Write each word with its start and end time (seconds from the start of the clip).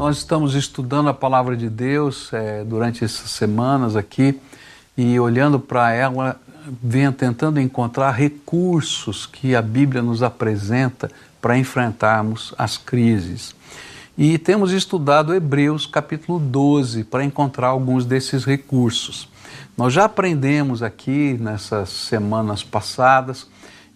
Nós 0.00 0.16
estamos 0.16 0.54
estudando 0.54 1.10
a 1.10 1.14
palavra 1.14 1.54
de 1.54 1.68
Deus 1.68 2.32
é, 2.32 2.64
durante 2.64 3.04
essas 3.04 3.32
semanas 3.32 3.96
aqui 3.96 4.40
e 4.96 5.20
olhando 5.20 5.60
para 5.60 5.92
ela, 5.92 6.40
venha 6.82 7.12
tentando 7.12 7.60
encontrar 7.60 8.12
recursos 8.12 9.26
que 9.26 9.54
a 9.54 9.60
Bíblia 9.60 10.00
nos 10.00 10.22
apresenta 10.22 11.10
para 11.38 11.58
enfrentarmos 11.58 12.54
as 12.56 12.78
crises. 12.78 13.54
E 14.16 14.38
temos 14.38 14.72
estudado 14.72 15.34
Hebreus 15.34 15.84
capítulo 15.84 16.38
12 16.38 17.04
para 17.04 17.22
encontrar 17.22 17.68
alguns 17.68 18.06
desses 18.06 18.46
recursos. 18.46 19.28
Nós 19.76 19.92
já 19.92 20.06
aprendemos 20.06 20.82
aqui 20.82 21.36
nessas 21.38 21.90
semanas 21.90 22.64
passadas 22.64 23.46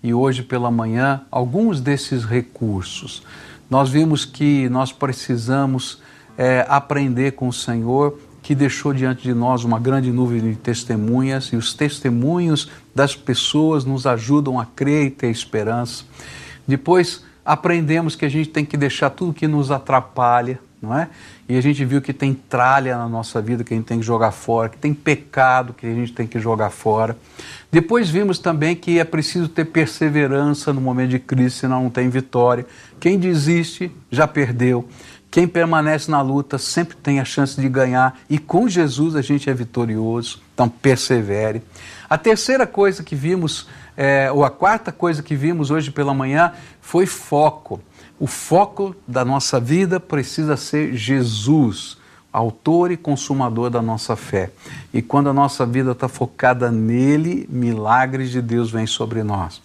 e 0.03 0.13
hoje 0.13 0.43
pela 0.43 0.71
manhã 0.71 1.23
alguns 1.31 1.81
desses 1.81 2.27
recursos 2.27 3.23
nós 3.71 3.89
vimos 3.89 4.25
que 4.25 4.69
nós 4.69 4.93
precisamos 4.93 6.03
é, 6.37 6.65
aprender 6.69 7.33
com 7.33 7.49
o 7.49 7.53
Senhor, 7.53 8.19
que 8.43 8.55
deixou 8.55 8.93
diante 8.93 9.23
de 9.23 9.33
nós 9.33 9.65
uma 9.65 9.79
grande 9.79 10.13
nuvem 10.13 10.41
de 10.41 10.57
testemunhas, 10.57 11.47
e 11.47 11.57
os 11.57 11.73
testemunhos 11.73 12.71
das 12.95 13.17
pessoas 13.17 13.85
nos 13.85 14.07
ajudam 14.07 14.61
a 14.61 14.67
crer 14.67 15.07
e 15.07 15.11
ter 15.11 15.31
esperança. 15.31 16.05
Depois 16.67 17.25
aprendemos 17.45 18.15
que 18.15 18.25
a 18.25 18.29
gente 18.29 18.51
tem 18.51 18.65
que 18.65 18.77
deixar 18.77 19.11
tudo 19.11 19.33
que 19.33 19.47
nos 19.47 19.71
atrapalha, 19.71 20.59
não 20.81 20.97
é? 20.97 21.09
E 21.49 21.59
a 21.59 21.61
gente 21.61 21.85
viu 21.85 22.01
que 22.01 22.13
tem 22.13 22.33
tralha 22.33 22.97
na 22.97 23.09
nossa 23.09 23.41
vida 23.43 23.63
que 23.63 23.75
a 23.75 23.77
gente 23.77 23.87
tem 23.87 23.99
que 23.99 24.07
jogar 24.07 24.31
fora, 24.31 24.71
que 24.71 24.79
tem 24.79 24.95
pecado 24.95 25.75
que 25.75 25.87
a 25.87 25.93
gente 25.93 26.13
tem 26.13 26.27
que 26.27 26.41
jogar 26.41 26.71
fora. 26.71 27.17
Depois 27.71 28.09
vimos 28.09 28.39
também 28.39 28.75
que 28.75 28.99
é 28.99 29.05
preciso 29.05 29.49
ter 29.49 29.67
perseverança 29.67 30.73
no 30.73 30.81
momento 30.81 31.11
de 31.11 31.19
crise, 31.19 31.57
senão 31.57 31.83
não 31.83 31.91
tem 31.91 32.09
vitória. 32.09 32.67
Quem 32.99 33.19
desiste 33.19 33.93
já 34.11 34.27
perdeu. 34.27 34.89
Quem 35.31 35.49
permanece 35.49 36.11
na 36.11 36.23
luta 36.23 36.59
sempre 36.59 36.97
tem 36.97 37.19
a 37.19 37.25
chance 37.25 37.61
de 37.61 37.69
ganhar 37.69 38.19
e 38.31 38.39
com 38.39 38.69
Jesus 38.69 39.17
a 39.17 39.21
gente 39.21 39.51
é 39.51 39.53
vitorioso. 39.53 40.41
Então 40.55 40.69
persevere. 40.69 41.61
A 42.09 42.17
terceira 42.17 42.67
coisa 42.67 43.03
que 43.03 43.17
vimos, 43.17 43.67
é, 43.97 44.31
ou 44.31 44.45
a 44.45 44.51
quarta 44.51 44.93
coisa 44.93 45.23
que 45.23 45.35
vimos 45.35 45.71
hoje 45.71 45.91
pela 45.91 46.15
manhã, 46.15 46.53
foi 46.81 47.05
foco. 47.05 47.81
O 48.19 48.27
foco 48.27 48.95
da 49.07 49.25
nossa 49.25 49.59
vida 49.59 49.99
precisa 49.99 50.57
ser 50.57 50.95
Jesus 50.95 51.97
autor 52.35 52.91
e 52.91 52.97
consumador 52.97 53.71
da 53.71 53.81
nossa 53.81 54.17
fé. 54.17 54.51
E 54.93 55.01
quando 55.01 55.29
a 55.29 55.33
nossa 55.33 55.65
vida 55.65 55.93
está 55.93 56.09
focada 56.09 56.69
nele, 56.69 57.47
milagres 57.49 58.33
de 58.33 58.43
Deus 58.43 58.73
vêm 58.73 58.89
sobre 58.89 59.23
nós. 59.23 59.63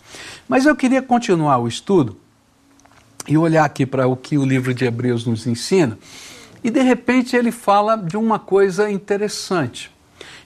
Mas 0.47 0.67
eu 0.67 0.75
queria 0.75 1.02
continuar 1.02 1.58
o 1.58 1.67
estudo 1.67 2.16
e 3.27 3.36
olhar 3.36 3.66
aqui 3.66 3.88
para 3.88 4.08
o 4.08 4.16
que 4.16 4.38
o 4.38 4.45
livro 4.45 4.72
de 4.72 4.86
Hebreus 4.86 5.25
nos 5.25 5.47
ensina. 5.47 5.97
E 6.64 6.70
de 6.70 6.83
repente 6.83 7.36
ele 7.36 7.52
fala 7.52 7.95
de 7.95 8.16
uma 8.16 8.38
coisa 8.38 8.92
interessante. 8.92 9.89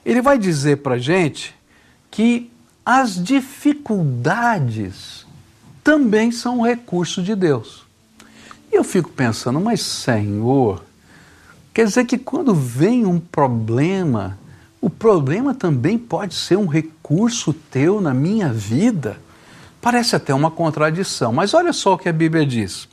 Ele 0.02 0.22
vai 0.22 0.38
dizer 0.38 0.78
para 0.78 0.94
a 0.94 0.98
gente 0.98 1.54
que 2.10 2.50
as 2.86 3.22
dificuldades 3.22 5.26
também 5.82 6.32
são 6.32 6.60
um 6.60 6.62
recurso 6.62 7.22
de 7.22 7.34
Deus. 7.34 7.83
E 8.74 8.76
eu 8.76 8.84
fico 8.84 9.08
pensando, 9.08 9.60
mas 9.60 9.80
Senhor, 9.80 10.82
Quer 11.74 11.86
dizer 11.86 12.04
que 12.04 12.16
quando 12.16 12.54
vem 12.54 13.04
um 13.04 13.18
problema, 13.18 14.38
o 14.80 14.88
problema 14.88 15.52
também 15.52 15.98
pode 15.98 16.32
ser 16.32 16.56
um 16.56 16.68
recurso 16.68 17.52
teu 17.52 18.00
na 18.00 18.14
minha 18.14 18.52
vida. 18.52 19.18
Parece 19.80 20.14
até 20.14 20.32
uma 20.32 20.52
contradição, 20.52 21.32
mas 21.32 21.52
olha 21.52 21.72
só 21.72 21.94
o 21.94 21.98
que 21.98 22.08
a 22.08 22.12
Bíblia 22.12 22.46
diz. 22.46 22.88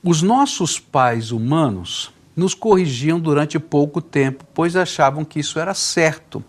Os 0.00 0.22
nossos 0.22 0.78
pais 0.78 1.32
humanos 1.32 2.12
nos 2.36 2.54
corrigiam 2.54 3.18
durante 3.18 3.58
pouco 3.58 4.00
tempo, 4.00 4.44
pois 4.54 4.76
achavam 4.76 5.24
que 5.24 5.40
isso 5.40 5.58
era 5.58 5.74
certo. 5.74 6.44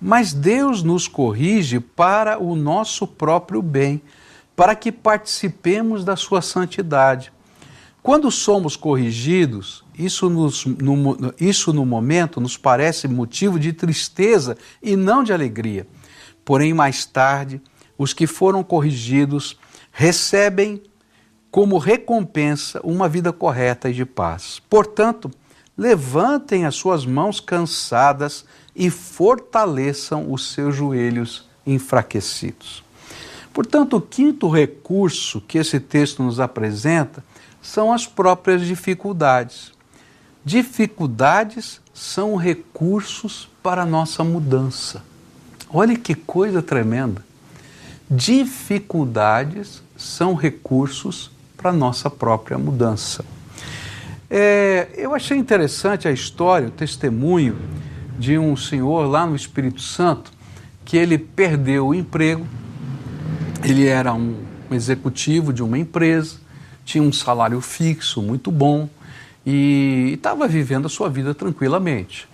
Mas 0.00 0.32
Deus 0.32 0.84
nos 0.84 1.08
corrige 1.08 1.80
para 1.80 2.38
o 2.38 2.54
nosso 2.54 3.04
próprio 3.04 3.60
bem, 3.60 4.00
para 4.54 4.76
que 4.76 4.92
participemos 4.92 6.04
da 6.04 6.14
sua 6.14 6.40
santidade. 6.40 7.32
Quando 8.02 8.30
somos 8.32 8.74
corrigidos, 8.74 9.84
isso, 9.96 10.28
nos, 10.28 10.66
no, 10.66 11.32
isso 11.38 11.72
no 11.72 11.86
momento 11.86 12.40
nos 12.40 12.56
parece 12.56 13.06
motivo 13.06 13.60
de 13.60 13.72
tristeza 13.72 14.56
e 14.82 14.96
não 14.96 15.22
de 15.22 15.32
alegria. 15.32 15.86
Porém, 16.44 16.74
mais 16.74 17.04
tarde, 17.04 17.62
os 17.96 18.12
que 18.12 18.26
foram 18.26 18.64
corrigidos 18.64 19.56
recebem 19.92 20.82
como 21.48 21.78
recompensa 21.78 22.80
uma 22.82 23.08
vida 23.08 23.32
correta 23.32 23.88
e 23.88 23.92
de 23.92 24.04
paz. 24.04 24.60
Portanto, 24.68 25.30
levantem 25.78 26.64
as 26.64 26.74
suas 26.74 27.06
mãos 27.06 27.38
cansadas 27.38 28.44
e 28.74 28.90
fortaleçam 28.90 30.32
os 30.32 30.52
seus 30.52 30.74
joelhos 30.74 31.46
enfraquecidos. 31.64 32.82
Portanto, 33.52 33.98
o 33.98 34.00
quinto 34.00 34.48
recurso 34.48 35.40
que 35.42 35.58
esse 35.58 35.78
texto 35.78 36.22
nos 36.22 36.40
apresenta 36.40 37.22
são 37.62 37.92
as 37.92 38.06
próprias 38.06 38.62
dificuldades. 38.62 39.72
Dificuldades 40.44 41.80
são 41.94 42.36
recursos 42.36 43.48
para 43.62 43.82
a 43.82 43.86
nossa 43.86 44.24
mudança. 44.24 45.02
Olha 45.70 45.96
que 45.96 46.14
coisa 46.14 46.60
tremenda. 46.60 47.24
Dificuldades 48.10 49.82
são 49.96 50.34
recursos 50.34 51.30
para 51.56 51.70
a 51.70 51.72
nossa 51.72 52.10
própria 52.10 52.58
mudança. 52.58 53.24
É, 54.28 54.88
eu 54.96 55.14
achei 55.14 55.38
interessante 55.38 56.08
a 56.08 56.10
história, 56.10 56.68
o 56.68 56.70
testemunho 56.70 57.56
de 58.18 58.36
um 58.38 58.56
senhor 58.56 59.06
lá 59.06 59.24
no 59.24 59.36
Espírito 59.36 59.80
Santo 59.80 60.32
que 60.84 60.96
ele 60.96 61.16
perdeu 61.16 61.88
o 61.88 61.94
emprego, 61.94 62.46
ele 63.62 63.86
era 63.86 64.12
um 64.12 64.36
executivo 64.70 65.52
de 65.52 65.62
uma 65.62 65.78
empresa, 65.78 66.36
tinha 66.84 67.02
um 67.02 67.12
salário 67.12 67.60
fixo 67.60 68.22
muito 68.22 68.50
bom 68.50 68.88
e 69.44 70.12
estava 70.14 70.46
vivendo 70.46 70.86
a 70.86 70.88
sua 70.88 71.08
vida 71.08 71.34
tranquilamente. 71.34 72.28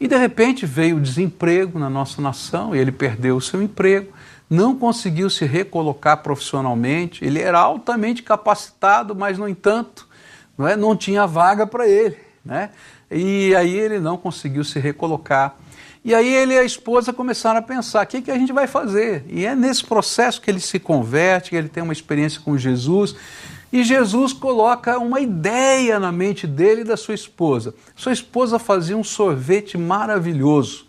E 0.00 0.06
de 0.06 0.16
repente 0.16 0.64
veio 0.64 0.96
o 0.96 1.00
desemprego 1.00 1.78
na 1.78 1.90
nossa 1.90 2.22
nação 2.22 2.74
e 2.74 2.78
ele 2.78 2.92
perdeu 2.92 3.36
o 3.36 3.40
seu 3.40 3.62
emprego, 3.62 4.12
não 4.48 4.76
conseguiu 4.76 5.28
se 5.28 5.44
recolocar 5.44 6.18
profissionalmente, 6.18 7.24
ele 7.24 7.40
era 7.40 7.58
altamente 7.58 8.22
capacitado, 8.22 9.14
mas 9.14 9.38
no 9.38 9.48
entanto 9.48 10.08
não, 10.56 10.66
é, 10.66 10.76
não 10.76 10.96
tinha 10.96 11.26
vaga 11.26 11.66
para 11.66 11.86
ele. 11.86 12.16
Né? 12.44 12.70
E 13.10 13.54
aí 13.54 13.76
ele 13.76 13.98
não 13.98 14.16
conseguiu 14.16 14.64
se 14.64 14.78
recolocar. 14.78 15.56
E 16.04 16.14
aí 16.14 16.32
ele 16.32 16.54
e 16.54 16.58
a 16.58 16.64
esposa 16.64 17.12
começaram 17.12 17.58
a 17.58 17.62
pensar: 17.62 18.04
o 18.04 18.06
que, 18.06 18.22
que 18.22 18.30
a 18.30 18.38
gente 18.38 18.52
vai 18.52 18.66
fazer? 18.66 19.24
E 19.28 19.44
é 19.44 19.54
nesse 19.54 19.84
processo 19.84 20.40
que 20.40 20.50
ele 20.50 20.60
se 20.60 20.78
converte, 20.78 21.50
que 21.50 21.56
ele 21.56 21.68
tem 21.68 21.82
uma 21.82 21.92
experiência 21.92 22.40
com 22.40 22.56
Jesus. 22.56 23.14
E 23.72 23.84
Jesus 23.84 24.32
coloca 24.32 24.98
uma 24.98 25.20
ideia 25.20 25.98
na 25.98 26.10
mente 26.10 26.46
dele 26.46 26.80
e 26.80 26.84
da 26.84 26.96
sua 26.96 27.14
esposa. 27.14 27.74
Sua 27.94 28.12
esposa 28.12 28.58
fazia 28.58 28.96
um 28.96 29.04
sorvete 29.04 29.76
maravilhoso. 29.76 30.86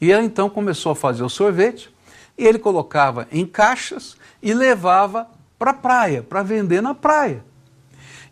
E 0.00 0.10
ela 0.12 0.22
então 0.22 0.50
começou 0.50 0.92
a 0.92 0.96
fazer 0.96 1.22
o 1.22 1.28
sorvete, 1.28 1.90
e 2.36 2.46
ele 2.46 2.58
colocava 2.58 3.28
em 3.30 3.46
caixas 3.46 4.16
e 4.42 4.52
levava 4.52 5.28
para 5.58 5.70
a 5.70 5.74
praia, 5.74 6.22
para 6.22 6.42
vender 6.42 6.82
na 6.82 6.94
praia. 6.94 7.44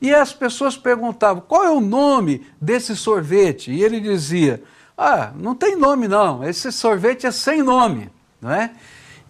E 0.03 0.13
as 0.13 0.33
pessoas 0.33 0.77
perguntavam: 0.77 1.43
qual 1.47 1.65
é 1.65 1.71
o 1.71 1.81
nome 1.81 2.47
desse 2.61 2.97
sorvete? 2.97 3.71
E 3.71 3.83
ele 3.83 4.01
dizia: 4.01 4.63
ah, 4.97 5.33
não 5.37 5.55
tem 5.55 5.77
nome 5.77 6.09
não, 6.09 6.43
esse 6.45 6.73
sorvete 6.73 7.27
é 7.27 7.31
sem 7.31 7.63
nome. 7.63 8.11
Não 8.41 8.51
é? 8.51 8.73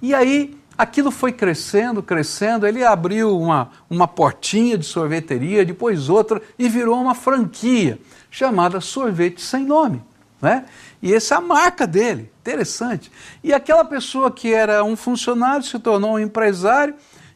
E 0.00 0.14
aí 0.14 0.58
aquilo 0.80 1.10
foi 1.10 1.32
crescendo, 1.32 2.02
crescendo. 2.02 2.66
Ele 2.66 2.82
abriu 2.82 3.38
uma, 3.38 3.70
uma 3.88 4.08
portinha 4.08 4.78
de 4.78 4.86
sorveteria, 4.86 5.64
depois 5.64 6.08
outra, 6.08 6.40
e 6.58 6.68
virou 6.68 7.00
uma 7.00 7.14
franquia 7.14 7.98
chamada 8.30 8.80
Sorvete 8.80 9.42
Sem 9.42 9.64
Nome. 9.64 10.02
Né? 10.40 10.64
E 11.02 11.12
essa 11.12 11.34
é 11.34 11.38
a 11.38 11.40
marca 11.40 11.86
dele, 11.86 12.30
interessante. 12.40 13.12
E 13.44 13.52
aquela 13.52 13.84
pessoa 13.84 14.30
que 14.30 14.52
era 14.52 14.82
um 14.82 14.96
funcionário 14.96 15.64
se 15.64 15.78
tornou 15.78 16.14
um 16.14 16.18
empresário 16.18 16.94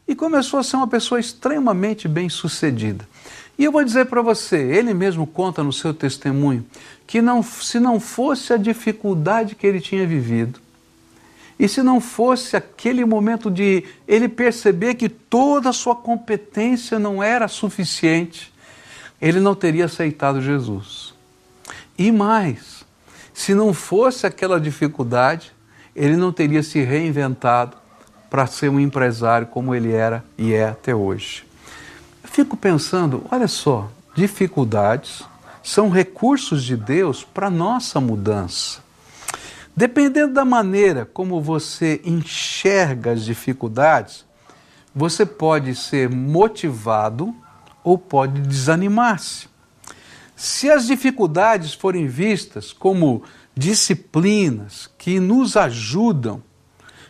e 0.09 0.15
começou 0.15 0.59
a 0.59 0.63
ser 0.63 0.77
uma 0.77 0.89
pessoa 0.89 1.21
extremamente 1.21 2.09
bem 2.09 2.29
sucedida. 2.29 3.07
E 3.59 3.65
eu 3.65 3.71
vou 3.71 3.85
dizer 3.85 4.07
para 4.07 4.23
você, 4.23 4.57
ele 4.57 4.93
mesmo 4.93 5.27
conta 5.27 5.63
no 5.63 5.73
seu 5.73 5.95
testemunho, 5.95 6.67
que 7.07 7.23
não, 7.23 7.43
se 7.43 7.79
não 7.79 8.01
fosse 8.01 8.53
a 8.53 8.57
dificuldade 8.57 9.55
que 9.55 9.67
ele 9.67 9.81
tinha 9.81 10.07
vivido, 10.07 10.64
e 11.59 11.69
se 11.69 11.83
não 11.83 12.01
fosse 12.01 12.57
aquele 12.57 13.05
momento 13.05 13.51
de 13.51 13.85
ele 14.09 14.29
perceber 14.29 14.95
que 14.95 15.09
toda 15.09 15.71
a 15.71 15.73
sua 15.73 15.95
competência 15.95 16.99
não 16.99 17.23
era 17.23 17.47
suficiente, 17.47 18.53
ele 19.21 19.41
não 19.41 19.55
teria 19.55 19.85
aceitado 19.85 20.43
Jesus. 20.43 21.15
E 21.97 22.11
mais, 22.11 22.85
se 23.33 23.55
não 23.55 23.73
fosse 23.73 24.27
aquela 24.27 24.61
dificuldade, 24.61 25.53
ele 25.95 26.17
não 26.17 26.33
teria 26.33 26.63
se 26.63 26.83
reinventado 26.83 27.77
para 28.29 28.47
ser 28.47 28.69
um 28.69 28.81
empresário 28.81 29.47
como 29.47 29.75
ele 29.75 29.93
era 29.93 30.25
e 30.37 30.53
é 30.53 30.69
até 30.69 30.95
hoje. 30.95 31.47
Eu 32.23 32.29
fico 32.29 32.57
pensando, 32.57 33.25
olha 33.31 33.47
só, 33.47 33.89
dificuldades 34.15 35.23
são 35.63 35.89
recursos 35.89 36.63
de 36.63 36.77
Deus 36.77 37.25
para 37.25 37.49
nossa 37.49 38.01
mudança. 38.01 38.84
Dependendo 39.77 40.35
da 40.35 40.45
maneira 40.45 41.05
como 41.05 41.41
você 41.41 42.01
enxerga 42.05 43.13
as 43.13 43.25
dificuldades, 43.25 44.25
você 44.95 45.27
pode 45.27 45.75
ser 45.75 46.09
motivado 46.09 47.35
ou 47.83 47.99
pode 47.99 48.41
desanimar-se. 48.41 49.49
Se 50.37 50.71
as 50.71 50.87
dificuldades 50.87 51.75
forem 51.75 52.07
vistas 52.07 52.73
como 52.73 53.25
disciplinas 53.55 54.89
que 54.97 55.19
nos 55.19 55.57
ajudam, 55.57 56.43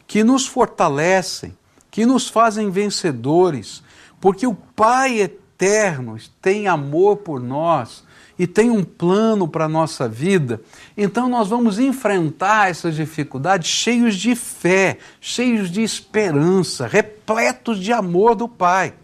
que 0.06 0.24
nos 0.24 0.46
fortalecem, 0.46 1.56
que 1.90 2.06
nos 2.06 2.28
fazem 2.28 2.70
vencedores, 2.70 3.82
porque 4.20 4.46
o 4.46 4.54
Pai 4.54 5.20
eterno 5.20 6.16
tem 6.40 6.66
amor 6.66 7.18
por 7.18 7.40
nós 7.40 8.04
e 8.38 8.46
tem 8.46 8.70
um 8.70 8.82
plano 8.82 9.46
para 9.46 9.66
a 9.66 9.68
nossa 9.68 10.08
vida, 10.08 10.60
então 10.96 11.28
nós 11.28 11.48
vamos 11.48 11.78
enfrentar 11.78 12.70
essas 12.70 12.96
dificuldades 12.96 13.68
cheios 13.68 14.16
de 14.16 14.34
fé, 14.34 14.98
cheios 15.20 15.70
de 15.70 15.82
esperança, 15.82 16.86
repletos 16.86 17.78
de 17.78 17.92
amor 17.92 18.34
do 18.34 18.48
Pai. 18.48 18.94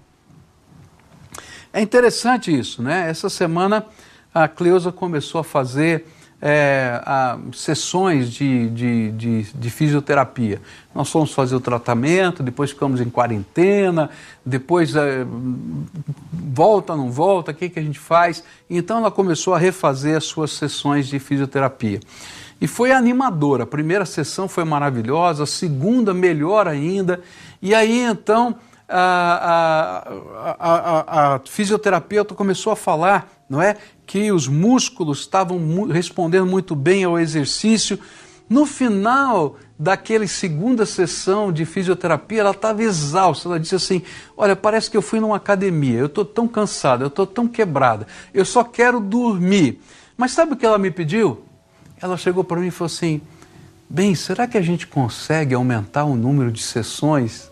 É 1.72 1.80
interessante 1.80 2.56
isso, 2.56 2.82
né? 2.82 3.08
Essa 3.08 3.28
semana 3.28 3.86
a 4.34 4.48
Cleusa 4.48 4.90
começou 4.90 5.40
a 5.40 5.44
fazer 5.44 6.06
é, 6.42 7.00
a, 7.04 7.38
sessões 7.52 8.32
de, 8.32 8.70
de, 8.70 9.10
de, 9.12 9.42
de, 9.42 9.70
fisioterapia. 9.70 10.60
Nós 10.94 11.10
fomos 11.10 11.32
fazer 11.32 11.54
o 11.54 11.60
tratamento, 11.60 12.42
depois 12.42 12.70
ficamos 12.70 13.00
em 13.00 13.10
quarentena, 13.10 14.08
depois 14.44 14.96
é, 14.96 15.26
volta, 16.32 16.96
não 16.96 17.10
volta, 17.10 17.50
o 17.50 17.54
que, 17.54 17.69
que 17.69 17.78
a 17.78 17.82
gente 17.82 17.98
faz? 17.98 18.42
Então 18.69 18.98
ela 18.98 19.10
começou 19.10 19.54
a 19.54 19.58
refazer 19.58 20.16
as 20.16 20.25
suas 20.25 20.52
sessões 20.52 21.08
de 21.08 21.19
fisioterapia. 21.19 22.00
E 22.60 22.66
foi 22.66 22.92
animadora. 22.92 23.64
A 23.64 23.66
primeira 23.66 24.04
sessão 24.04 24.48
foi 24.48 24.64
maravilhosa, 24.64 25.44
a 25.44 25.46
segunda 25.46 26.12
melhor 26.12 26.66
ainda. 26.66 27.20
E 27.60 27.75
aí 27.75 28.00
então 28.00 28.56
a, 28.88 30.02
a, 30.48 30.56
a, 30.58 31.34
a 31.37 31.40
fisioterapeuta 31.40 32.34
começou 32.34 32.72
a 32.72 32.76
falar, 32.76 33.28
não 33.48 33.62
é? 33.62 33.76
Que 34.10 34.32
os 34.32 34.48
músculos 34.48 35.20
estavam 35.20 35.84
respondendo 35.84 36.44
muito 36.44 36.74
bem 36.74 37.04
ao 37.04 37.16
exercício. 37.16 37.96
No 38.48 38.66
final 38.66 39.56
daquela 39.78 40.26
segunda 40.26 40.84
sessão 40.84 41.52
de 41.52 41.64
fisioterapia, 41.64 42.40
ela 42.40 42.50
estava 42.50 42.82
exausta. 42.82 43.48
Ela 43.48 43.60
disse 43.60 43.76
assim: 43.76 44.02
Olha, 44.36 44.56
parece 44.56 44.90
que 44.90 44.96
eu 44.96 45.02
fui 45.02 45.20
numa 45.20 45.36
academia, 45.36 45.96
eu 45.96 46.06
estou 46.06 46.24
tão 46.24 46.48
cansada, 46.48 47.04
eu 47.04 47.06
estou 47.06 47.24
tão 47.24 47.46
quebrada, 47.46 48.04
eu 48.34 48.44
só 48.44 48.64
quero 48.64 48.98
dormir. 48.98 49.80
Mas 50.16 50.32
sabe 50.32 50.54
o 50.54 50.56
que 50.56 50.66
ela 50.66 50.76
me 50.76 50.90
pediu? 50.90 51.44
Ela 52.02 52.16
chegou 52.16 52.42
para 52.42 52.58
mim 52.58 52.66
e 52.66 52.72
falou 52.72 52.86
assim: 52.86 53.20
Bem, 53.88 54.16
será 54.16 54.48
que 54.48 54.58
a 54.58 54.62
gente 54.62 54.88
consegue 54.88 55.54
aumentar 55.54 56.02
o 56.02 56.16
número 56.16 56.50
de 56.50 56.62
sessões? 56.64 57.48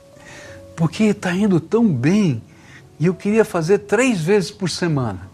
Porque 0.75 1.04
está 1.04 1.32
indo 1.32 1.61
tão 1.61 1.87
bem 1.87 2.43
e 2.99 3.06
eu 3.06 3.14
queria 3.14 3.44
fazer 3.44 3.78
três 3.78 4.20
vezes 4.20 4.50
por 4.50 4.69
semana. 4.69 5.27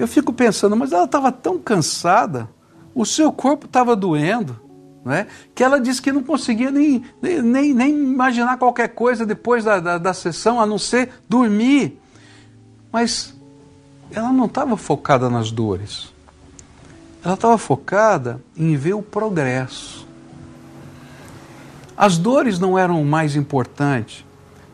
Eu 0.00 0.08
fico 0.08 0.32
pensando, 0.32 0.74
mas 0.74 0.92
ela 0.92 1.04
estava 1.04 1.30
tão 1.30 1.58
cansada, 1.58 2.48
o 2.94 3.04
seu 3.04 3.30
corpo 3.30 3.66
estava 3.66 3.94
doendo, 3.94 4.58
né? 5.04 5.26
que 5.54 5.62
ela 5.62 5.78
disse 5.78 6.00
que 6.00 6.10
não 6.10 6.22
conseguia 6.22 6.70
nem, 6.70 7.04
nem, 7.20 7.74
nem 7.74 7.90
imaginar 7.90 8.56
qualquer 8.56 8.88
coisa 8.88 9.26
depois 9.26 9.62
da, 9.62 9.78
da, 9.78 9.98
da 9.98 10.14
sessão, 10.14 10.58
a 10.58 10.64
não 10.64 10.78
ser 10.78 11.10
dormir. 11.28 12.00
Mas 12.90 13.34
ela 14.10 14.32
não 14.32 14.46
estava 14.46 14.74
focada 14.74 15.28
nas 15.28 15.50
dores. 15.50 16.10
Ela 17.22 17.34
estava 17.34 17.58
focada 17.58 18.42
em 18.56 18.74
ver 18.78 18.94
o 18.94 19.02
progresso. 19.02 20.08
As 21.94 22.16
dores 22.16 22.58
não 22.58 22.78
eram 22.78 23.02
o 23.02 23.04
mais 23.04 23.36
importante, 23.36 24.26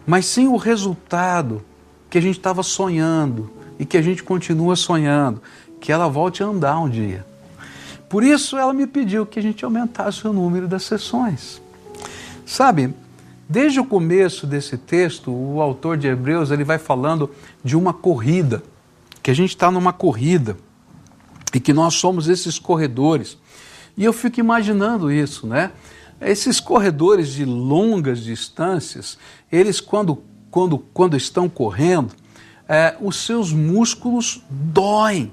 mas 0.07 0.25
sim 0.27 0.47
o 0.47 0.57
resultado 0.57 1.65
que 2.09 2.17
a 2.17 2.23
gente 2.23 2.39
estava 2.39 2.63
sonhando, 2.63 3.56
e 3.79 3.85
que 3.85 3.97
a 3.97 4.03
gente 4.03 4.23
continua 4.23 4.77
sonhando, 4.77 5.43
que 5.81 5.93
ela 5.93 6.09
volte 6.09 6.43
a 6.43 6.47
andar 6.47 6.79
um 6.79 6.89
dia. 6.89 7.25
Por 8.09 8.23
isso 8.23 8.57
ela 8.57 8.73
me 8.73 8.87
pediu 8.87 9.27
que 9.27 9.39
a 9.39 9.43
gente 9.43 9.65
aumentasse 9.65 10.27
o 10.27 10.33
número 10.33 10.69
das 10.69 10.85
sessões. 10.85 11.61
Sabe, 12.45 12.95
desde 13.49 13.81
o 13.81 13.85
começo 13.85 14.47
desse 14.47 14.79
texto, 14.79 15.33
o 15.33 15.61
autor 15.61 15.97
de 15.97 16.07
Hebreus 16.07 16.51
ele 16.51 16.65
vai 16.65 16.79
falando 16.79 17.31
de 17.65 17.77
uma 17.77 17.93
corrida, 17.93 18.63
que 19.23 19.31
a 19.31 19.35
gente 19.35 19.51
está 19.51 19.71
numa 19.71 19.93
corrida 19.93 20.57
e 21.53 21.59
que 21.59 21.73
nós 21.73 21.95
somos 21.95 22.29
esses 22.29 22.59
corredores. 22.59 23.37
E 23.97 24.05
eu 24.05 24.13
fico 24.13 24.39
imaginando 24.39 25.11
isso, 25.11 25.47
né? 25.47 25.73
Esses 26.21 26.61
corredores 26.61 27.29
de 27.29 27.45
longas 27.45 28.21
distâncias, 28.21 29.19
eles 29.51 29.81
quando, 29.81 30.23
quando, 30.51 30.79
quando 30.79 31.17
estão 31.17 31.49
correndo, 31.49 32.15
é, 32.69 32.97
os 33.01 33.17
seus 33.17 33.53
músculos 33.53 34.43
doem. 34.51 35.33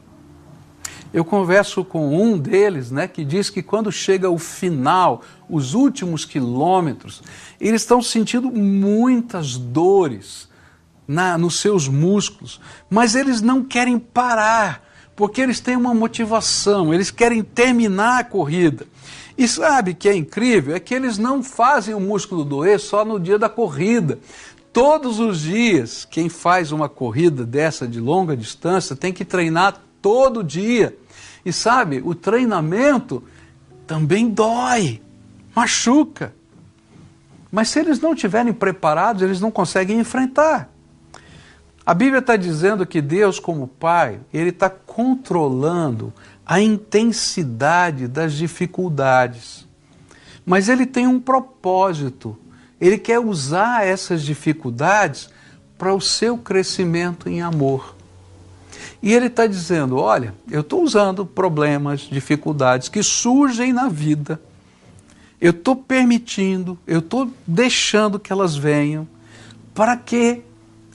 Eu 1.14 1.24
converso 1.24 1.86
com 1.86 2.20
um 2.20 2.38
deles, 2.38 2.90
né, 2.90 3.08
que 3.08 3.24
diz 3.24 3.50
que 3.50 3.62
quando 3.62 3.92
chega 3.92 4.30
o 4.30 4.40
final, 4.40 5.22
os 5.48 5.76
últimos 5.76 6.26
quilômetros, 6.26 7.22
eles 7.62 7.82
estão 7.82 8.02
sentindo 8.02 8.50
muitas 8.50 9.56
dores 9.56 10.50
na, 11.08 11.38
nos 11.38 11.60
seus 11.60 11.88
músculos, 11.88 12.60
mas 12.90 13.14
eles 13.14 13.42
não 13.42 13.64
querem 13.64 14.00
parar, 14.00 14.84
porque 15.16 15.42
eles 15.42 15.60
têm 15.60 15.76
uma 15.76 15.94
motivação, 15.94 16.92
eles 16.92 17.12
querem 17.12 17.44
terminar 17.44 18.22
a 18.22 18.24
corrida. 18.24 18.88
E 19.38 19.48
sabe 19.48 19.94
que 19.94 20.08
é 20.08 20.16
incrível? 20.16 20.76
É 20.76 20.80
que 20.80 20.94
eles 20.94 21.18
não 21.18 21.44
fazem 21.44 21.94
o 21.94 22.00
músculo 22.00 22.44
doer 22.44 22.80
só 22.80 23.04
no 23.04 23.20
dia 23.20 23.40
da 23.40 23.50
corrida. 23.50 24.20
Todos 24.74 25.20
os 25.20 25.42
dias, 25.42 26.04
quem 26.04 26.30
faz 26.30 26.72
uma 26.72 26.90
corrida 26.90 27.46
dessa 27.46 27.88
de 27.88 28.00
longa 28.00 28.36
distância 28.36 28.96
tem 28.96 29.14
que 29.14 29.24
treinar 29.24 29.80
todo 30.02 30.44
dia. 30.44 30.98
E 31.46 31.54
sabe, 31.54 32.02
o 32.04 32.16
treinamento 32.16 33.24
também 33.86 34.28
dói, 34.28 35.00
machuca. 35.56 36.34
Mas 37.52 37.70
se 37.70 37.80
eles 37.80 38.00
não 38.00 38.14
estiverem 38.14 38.52
preparados, 38.52 39.22
eles 39.22 39.40
não 39.40 39.52
conseguem 39.52 40.00
enfrentar. 40.00 40.72
A 41.86 41.94
Bíblia 41.94 42.20
está 42.20 42.36
dizendo 42.36 42.84
que 42.84 43.00
Deus, 43.00 43.40
como 43.40 43.68
Pai, 43.68 44.20
Ele 44.34 44.50
está 44.50 44.72
controlando 44.72 46.12
a 46.44 46.60
intensidade 46.60 48.08
das 48.08 48.34
dificuldades. 48.34 49.68
Mas 50.44 50.68
Ele 50.68 50.88
tem 50.88 51.06
um 51.06 51.20
propósito 51.20 52.36
ele 52.88 52.98
quer 52.98 53.20
usar 53.20 53.86
essas 53.86 54.22
dificuldades 54.22 55.30
para 55.78 55.94
o 55.94 56.02
seu 56.02 56.38
crescimento 56.38 57.30
em 57.30 57.42
amor. 57.42 57.96
E 59.02 59.14
ele 59.14 59.28
está 59.28 59.48
dizendo: 59.48 59.98
olha, 59.98 60.34
eu 60.52 60.60
estou 60.60 60.84
usando 60.84 61.26
problemas, 61.26 62.02
dificuldades 62.02 62.90
que 62.90 63.02
surgem 63.02 63.72
na 63.72 63.88
vida, 63.88 64.40
eu 65.40 65.52
estou 65.52 65.78
permitindo, 65.78 66.78
eu 66.86 67.00
estou 67.00 67.32
deixando 67.48 68.20
que 68.20 68.34
elas 68.34 68.56
venham, 68.56 69.08
para 69.74 69.96
que 69.96 70.42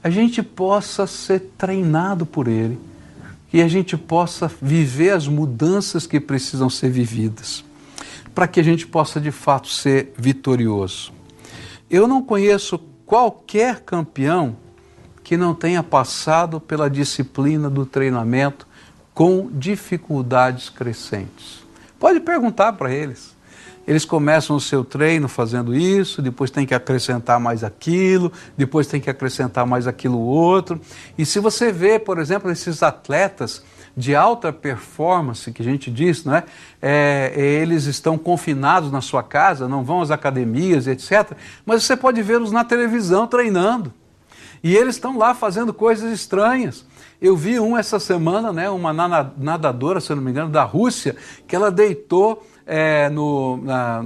a 0.02 0.11
gente 0.11 0.42
possa 0.42 1.07
ser 1.07 1.52
treinado 1.57 2.26
por 2.26 2.49
Ele, 2.49 2.78
que 3.50 3.62
a 3.62 3.68
gente 3.68 3.97
possa 3.97 4.50
viver 4.61 5.11
as 5.11 5.26
mudanças 5.26 6.07
que 6.07 6.21
precisam 6.21 6.68
ser 6.68 6.90
vividas, 6.90 7.64
para 8.35 8.47
que 8.47 8.61
a 8.61 8.62
gente 8.62 8.87
possa 8.87 9.18
de 9.18 9.30
fato 9.30 9.68
ser 9.68 10.12
vitorioso. 10.18 11.17
Eu 11.90 12.07
não 12.07 12.23
conheço 12.23 12.78
qualquer 13.07 13.80
campeão 13.80 14.57
que 15.25 15.37
não 15.37 15.54
tenha 15.54 15.83
passado 15.83 16.61
pela 16.61 16.90
disciplina 16.90 17.71
do 17.71 17.87
treinamento 17.87 18.66
com 19.14 19.49
dificuldades 19.50 20.68
crescentes. 20.68 21.64
Pode 21.99 22.21
perguntar 22.21 22.75
para 22.75 22.92
eles. 22.92 23.37
Eles 23.87 24.04
começam 24.04 24.54
o 24.54 24.61
seu 24.61 24.85
treino 24.85 25.28
fazendo 25.28 25.75
isso, 25.75 26.21
depois 26.21 26.50
tem 26.50 26.66
que 26.66 26.75
acrescentar 26.75 27.40
mais 27.40 27.64
aquilo, 27.64 28.30
depois 28.54 28.87
tem 28.87 29.00
que 29.00 29.09
acrescentar 29.09 29.66
mais 29.66 29.87
aquilo 29.87 30.18
outro. 30.18 30.78
E 31.16 31.25
se 31.25 31.40
você 31.40 31.73
vê, 31.73 31.99
por 31.99 32.18
exemplo, 32.18 32.50
esses 32.50 32.83
atletas 32.83 33.62
de 33.99 34.14
alta 34.14 34.52
performance, 34.52 35.50
que 35.50 35.61
a 35.61 35.64
gente 35.64 35.90
diz, 35.90 36.25
não 36.25 36.37
é? 36.37 36.45
é? 36.81 37.33
eles 37.37 37.87
estão 37.87 38.17
confinados 38.17 38.93
na 38.93 39.00
sua 39.00 39.25
casa, 39.25 39.67
não 39.67 39.83
vão 39.83 40.00
às 40.00 40.12
academias, 40.12 40.87
etc. 40.87 41.33
Mas 41.67 41.83
você 41.83 41.97
pode 41.97 42.23
vê-los 42.23 42.52
na 42.52 42.62
televisão 42.62 43.26
treinando. 43.26 43.93
E 44.62 44.76
eles 44.76 44.95
estão 44.95 45.19
lá 45.19 45.35
fazendo 45.35 45.75
coisas 45.75 46.12
estranhas. 46.12 46.87
Eu 47.21 47.37
vi 47.37 47.59
um 47.59 47.76
essa 47.76 47.99
semana, 47.99 48.52
né, 48.52 48.71
uma 48.71 48.93
nadadora, 48.93 50.00
se 50.00 50.14
não 50.14 50.23
me 50.23 50.31
engano, 50.31 50.50
da 50.50 50.62
Rússia, 50.62 51.17
que 51.49 51.57
ela 51.57 51.69
deitou 51.69 52.47
é, 52.64 53.09
no, 53.09 53.57
na, 53.57 54.05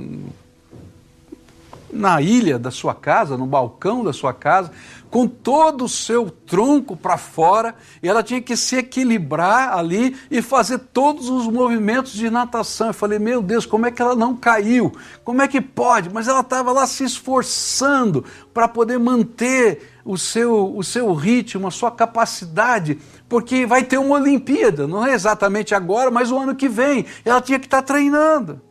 na 1.93 2.23
ilha 2.23 2.59
da 2.59 2.71
sua 2.71 2.95
casa, 2.95 3.37
no 3.37 3.47
balcão 3.47 4.03
da 4.03 4.13
sua 4.13 4.33
casa, 4.33 4.71
com 5.11 5.29
todo 5.29 5.85
o 5.85 5.89
seu 5.89 6.31
tronco 6.31 6.97
para 6.97 7.19
fora, 7.19 7.75
e 8.03 8.09
ela 8.09 8.23
tinha 8.23 8.41
que 8.41 8.57
se 8.57 8.77
equilibrar 8.77 9.77
ali 9.77 10.17
e 10.31 10.41
fazer 10.41 10.79
todos 10.79 11.29
os 11.29 11.47
movimentos 11.47 12.15
de 12.15 12.31
natação. 12.31 12.87
Eu 12.87 12.95
falei, 12.95 13.19
meu 13.19 13.43
Deus, 13.43 13.67
como 13.67 13.85
é 13.85 13.91
que 13.91 14.01
ela 14.01 14.17
não 14.17 14.35
caiu? 14.35 14.91
Como 15.23 15.43
é 15.43 15.49
que 15.49 15.61
pode? 15.61 16.09
Mas 16.09 16.29
ela 16.29 16.41
estava 16.41 16.73
lá 16.73 16.87
se 16.87 17.05
esforçando 17.05 18.25
para 18.55 18.67
poder 18.67 18.99
manter 18.99 19.91
o 20.03 20.17
seu, 20.17 20.75
o 20.75 20.83
seu 20.83 21.13
ritmo, 21.13 21.69
a 21.69 21.71
sua 21.71 21.91
capacidade, 21.91 22.99
porque 23.29 23.67
vai 23.67 23.85
ter 23.85 23.99
uma 23.99 24.17
Olimpíada, 24.17 24.87
não 24.87 25.07
é 25.07 25.13
exatamente 25.13 25.75
agora, 25.75 26.11
mas 26.11 26.31
o 26.31 26.39
ano 26.39 26.55
que 26.55 26.71
vem. 26.71 27.05
Ela 27.23 27.43
tinha 27.43 27.59
que 27.59 27.67
estar 27.67 27.83
tá 27.83 27.87
treinando. 27.87 28.63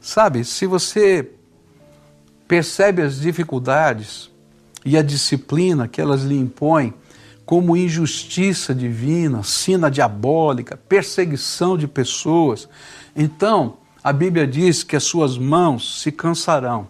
Sabe, 0.00 0.44
se 0.44 0.66
você 0.66 1.30
percebe 2.46 3.02
as 3.02 3.20
dificuldades 3.20 4.30
e 4.84 4.96
a 4.96 5.02
disciplina 5.02 5.88
que 5.88 6.00
elas 6.00 6.22
lhe 6.22 6.38
impõem 6.38 6.94
como 7.44 7.76
injustiça 7.76 8.74
divina, 8.74 9.42
sina 9.42 9.90
diabólica, 9.90 10.76
perseguição 10.76 11.76
de 11.76 11.86
pessoas, 11.86 12.68
então 13.14 13.76
a 14.02 14.12
Bíblia 14.12 14.46
diz 14.46 14.82
que 14.82 14.96
as 14.96 15.04
suas 15.04 15.38
mãos 15.38 16.00
se 16.02 16.10
cansarão 16.10 16.88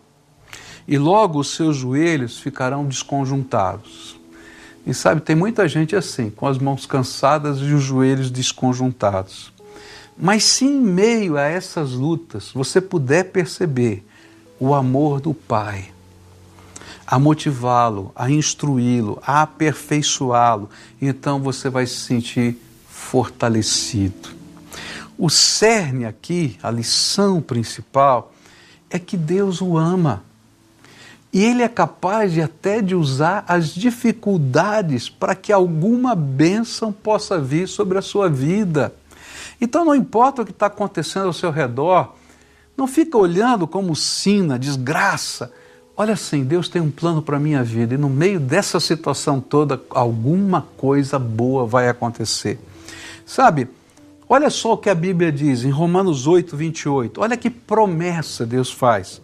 e 0.86 0.98
logo 0.98 1.38
os 1.38 1.54
seus 1.54 1.76
joelhos 1.76 2.38
ficarão 2.38 2.84
desconjuntados. 2.84 4.18
E 4.86 4.92
sabe, 4.92 5.22
tem 5.22 5.34
muita 5.34 5.66
gente 5.66 5.96
assim, 5.96 6.28
com 6.28 6.46
as 6.46 6.58
mãos 6.58 6.84
cansadas 6.84 7.58
e 7.58 7.72
os 7.72 7.82
joelhos 7.82 8.30
desconjuntados. 8.30 9.52
Mas 10.16 10.44
se 10.44 10.64
em 10.64 10.78
meio 10.78 11.36
a 11.36 11.42
essas 11.42 11.92
lutas 11.92 12.50
você 12.52 12.80
puder 12.80 13.30
perceber 13.30 14.04
o 14.64 14.72
amor 14.72 15.20
do 15.20 15.34
Pai, 15.34 15.92
a 17.06 17.18
motivá-lo, 17.18 18.10
a 18.16 18.30
instruí-lo, 18.30 19.20
a 19.22 19.42
aperfeiçoá-lo, 19.42 20.70
então 21.02 21.38
você 21.38 21.68
vai 21.68 21.86
se 21.86 21.96
sentir 21.96 22.56
fortalecido. 22.88 24.30
O 25.18 25.28
cerne 25.28 26.06
aqui, 26.06 26.58
a 26.62 26.70
lição 26.70 27.42
principal, 27.42 28.32
é 28.88 28.98
que 28.98 29.18
Deus 29.18 29.60
o 29.60 29.76
ama. 29.76 30.24
E 31.30 31.44
ele 31.44 31.62
é 31.62 31.68
capaz 31.68 32.32
de 32.32 32.40
até 32.40 32.80
de 32.80 32.94
usar 32.94 33.44
as 33.46 33.68
dificuldades 33.68 35.10
para 35.10 35.34
que 35.34 35.52
alguma 35.52 36.14
bênção 36.14 36.90
possa 36.90 37.38
vir 37.38 37.68
sobre 37.68 37.98
a 37.98 38.02
sua 38.02 38.30
vida. 38.30 38.94
Então 39.60 39.84
não 39.84 39.94
importa 39.94 40.40
o 40.40 40.44
que 40.44 40.52
está 40.52 40.66
acontecendo 40.66 41.26
ao 41.26 41.34
seu 41.34 41.50
redor, 41.50 42.14
não 42.76 42.86
fica 42.86 43.16
olhando 43.16 43.66
como 43.66 43.94
sina, 43.94 44.58
desgraça. 44.58 45.52
Olha 45.96 46.14
assim, 46.14 46.42
Deus 46.42 46.68
tem 46.68 46.82
um 46.82 46.90
plano 46.90 47.22
para 47.22 47.36
a 47.36 47.40
minha 47.40 47.62
vida 47.62 47.94
e 47.94 47.98
no 47.98 48.08
meio 48.08 48.40
dessa 48.40 48.80
situação 48.80 49.40
toda, 49.40 49.80
alguma 49.90 50.66
coisa 50.76 51.18
boa 51.18 51.66
vai 51.66 51.88
acontecer. 51.88 52.58
Sabe, 53.24 53.68
olha 54.28 54.50
só 54.50 54.72
o 54.72 54.78
que 54.78 54.90
a 54.90 54.94
Bíblia 54.94 55.30
diz 55.30 55.64
em 55.64 55.70
Romanos 55.70 56.26
8, 56.26 56.56
28. 56.56 57.20
Olha 57.20 57.36
que 57.36 57.48
promessa 57.48 58.44
Deus 58.44 58.72
faz. 58.72 59.22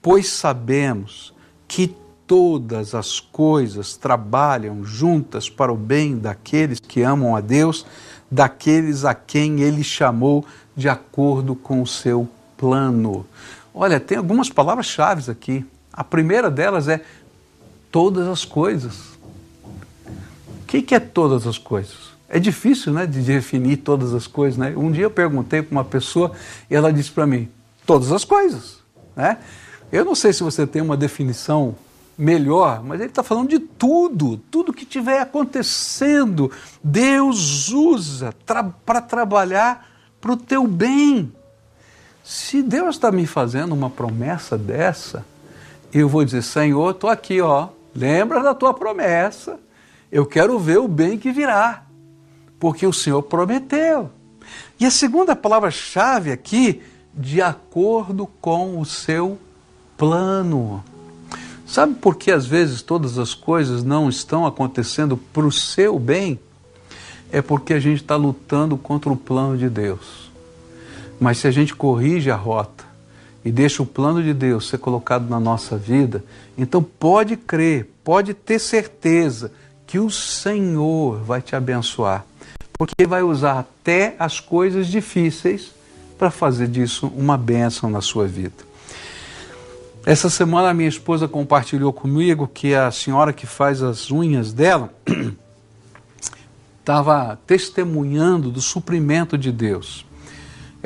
Pois 0.00 0.28
sabemos 0.28 1.34
que 1.68 1.94
todas 2.26 2.94
as 2.94 3.20
coisas 3.20 3.96
trabalham 3.96 4.84
juntas 4.84 5.50
para 5.50 5.72
o 5.72 5.76
bem 5.76 6.16
daqueles 6.16 6.80
que 6.80 7.02
amam 7.02 7.36
a 7.36 7.40
Deus, 7.40 7.84
daqueles 8.30 9.04
a 9.04 9.14
quem 9.14 9.60
ele 9.60 9.84
chamou 9.84 10.44
de 10.74 10.88
acordo 10.88 11.54
com 11.54 11.82
o 11.82 11.86
seu 11.86 12.28
plano. 12.56 13.26
Olha, 13.74 14.00
tem 14.00 14.18
algumas 14.18 14.48
palavras-chave 14.48 15.30
aqui. 15.30 15.64
A 15.92 16.02
primeira 16.02 16.50
delas 16.50 16.88
é 16.88 17.02
todas 17.90 18.26
as 18.26 18.44
coisas. 18.44 19.16
O 20.04 20.66
que, 20.66 20.82
que 20.82 20.94
é 20.94 21.00
todas 21.00 21.46
as 21.46 21.58
coisas? 21.58 22.16
É 22.28 22.38
difícil 22.38 22.92
né, 22.92 23.06
de 23.06 23.20
definir 23.20 23.78
todas 23.78 24.12
as 24.12 24.26
coisas. 24.26 24.58
Né? 24.58 24.74
Um 24.76 24.90
dia 24.90 25.04
eu 25.04 25.10
perguntei 25.10 25.62
para 25.62 25.72
uma 25.72 25.84
pessoa 25.84 26.32
e 26.70 26.74
ela 26.74 26.92
disse 26.92 27.10
para 27.10 27.26
mim: 27.26 27.48
todas 27.84 28.10
as 28.12 28.24
coisas. 28.24 28.78
Né? 29.14 29.38
Eu 29.92 30.04
não 30.04 30.14
sei 30.14 30.32
se 30.32 30.42
você 30.42 30.66
tem 30.66 30.82
uma 30.82 30.96
definição 30.96 31.76
melhor, 32.18 32.82
mas 32.82 33.00
ele 33.00 33.10
está 33.10 33.22
falando 33.22 33.50
de 33.50 33.58
tudo, 33.58 34.38
tudo 34.50 34.72
que 34.72 34.84
estiver 34.84 35.20
acontecendo, 35.20 36.50
Deus 36.82 37.68
usa 37.70 38.34
para 38.84 39.00
trabalhar 39.00 39.86
para 40.20 40.32
o 40.32 40.36
teu 40.36 40.66
bem. 40.66 41.32
Se 42.26 42.60
Deus 42.60 42.96
está 42.96 43.12
me 43.12 43.24
fazendo 43.24 43.72
uma 43.72 43.88
promessa 43.88 44.58
dessa, 44.58 45.24
eu 45.92 46.08
vou 46.08 46.24
dizer, 46.24 46.42
Senhor, 46.42 46.90
estou 46.90 47.08
aqui, 47.08 47.40
ó, 47.40 47.68
lembra 47.94 48.42
da 48.42 48.52
tua 48.52 48.74
promessa, 48.74 49.60
eu 50.10 50.26
quero 50.26 50.58
ver 50.58 50.78
o 50.78 50.88
bem 50.88 51.16
que 51.16 51.30
virá, 51.30 51.84
porque 52.58 52.84
o 52.84 52.92
Senhor 52.92 53.22
prometeu. 53.22 54.10
E 54.80 54.84
a 54.84 54.90
segunda 54.90 55.36
palavra-chave 55.36 56.32
aqui, 56.32 56.82
de 57.14 57.40
acordo 57.40 58.26
com 58.40 58.80
o 58.80 58.84
seu 58.84 59.38
plano. 59.96 60.82
Sabe 61.64 61.94
por 61.94 62.16
que 62.16 62.32
às 62.32 62.44
vezes 62.44 62.82
todas 62.82 63.18
as 63.18 63.34
coisas 63.34 63.84
não 63.84 64.08
estão 64.08 64.44
acontecendo 64.44 65.16
para 65.16 65.46
o 65.46 65.52
seu 65.52 65.96
bem? 65.96 66.40
É 67.30 67.40
porque 67.40 67.72
a 67.72 67.78
gente 67.78 68.02
está 68.02 68.16
lutando 68.16 68.76
contra 68.76 69.12
o 69.12 69.16
plano 69.16 69.56
de 69.56 69.68
Deus. 69.68 70.25
Mas 71.20 71.38
se 71.38 71.46
a 71.46 71.50
gente 71.50 71.74
corrige 71.74 72.30
a 72.30 72.36
rota 72.36 72.84
e 73.44 73.50
deixa 73.50 73.82
o 73.82 73.86
plano 73.86 74.22
de 74.22 74.34
Deus 74.34 74.68
ser 74.68 74.78
colocado 74.78 75.28
na 75.28 75.40
nossa 75.40 75.76
vida, 75.76 76.24
então 76.58 76.82
pode 76.82 77.36
crer, 77.36 77.90
pode 78.02 78.34
ter 78.34 78.58
certeza 78.58 79.52
que 79.86 79.98
o 79.98 80.10
Senhor 80.10 81.22
vai 81.22 81.40
te 81.40 81.54
abençoar. 81.54 82.24
Porque 82.72 83.06
vai 83.06 83.22
usar 83.22 83.60
até 83.60 84.14
as 84.18 84.40
coisas 84.40 84.88
difíceis 84.88 85.72
para 86.18 86.30
fazer 86.30 86.68
disso 86.68 87.10
uma 87.16 87.36
bênção 87.36 87.88
na 87.88 88.00
sua 88.00 88.26
vida. 88.26 88.66
Essa 90.04 90.30
semana 90.30 90.70
a 90.70 90.74
minha 90.74 90.88
esposa 90.88 91.26
compartilhou 91.26 91.92
comigo 91.92 92.46
que 92.46 92.74
a 92.74 92.90
senhora 92.90 93.32
que 93.32 93.46
faz 93.46 93.82
as 93.82 94.10
unhas 94.10 94.52
dela 94.52 94.92
estava 96.78 97.36
testemunhando 97.46 98.50
do 98.50 98.60
suprimento 98.60 99.36
de 99.36 99.50
Deus. 99.50 100.06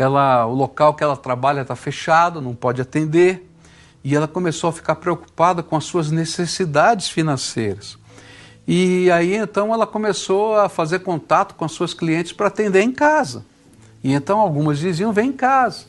Ela, 0.01 0.47
o 0.47 0.55
local 0.55 0.95
que 0.95 1.05
ela 1.05 1.15
trabalha 1.15 1.61
está 1.61 1.77
fechado, 1.77 2.41
não 2.41 2.55
pode 2.55 2.81
atender, 2.81 3.47
e 4.03 4.17
ela 4.17 4.27
começou 4.27 4.71
a 4.71 4.73
ficar 4.73 4.95
preocupada 4.95 5.63
com 5.63 5.77
as 5.77 5.85
suas 5.85 6.11
necessidades 6.11 7.11
financeiras. 7.11 7.99
E 8.67 9.11
aí 9.11 9.37
então 9.37 9.75
ela 9.75 9.87
começou 9.87 10.57
a 10.57 10.71
fazer 10.71 11.01
contato 11.01 11.55
com 11.55 11.67
as 11.67 11.73
suas 11.73 11.93
clientes 11.93 12.33
para 12.33 12.47
atender 12.47 12.81
em 12.81 12.93
casa. 12.93 13.45
E 14.03 14.15
então 14.15 14.41
algumas 14.41 14.79
diziam: 14.79 15.13
vem 15.13 15.29
em 15.29 15.33
casa. 15.35 15.85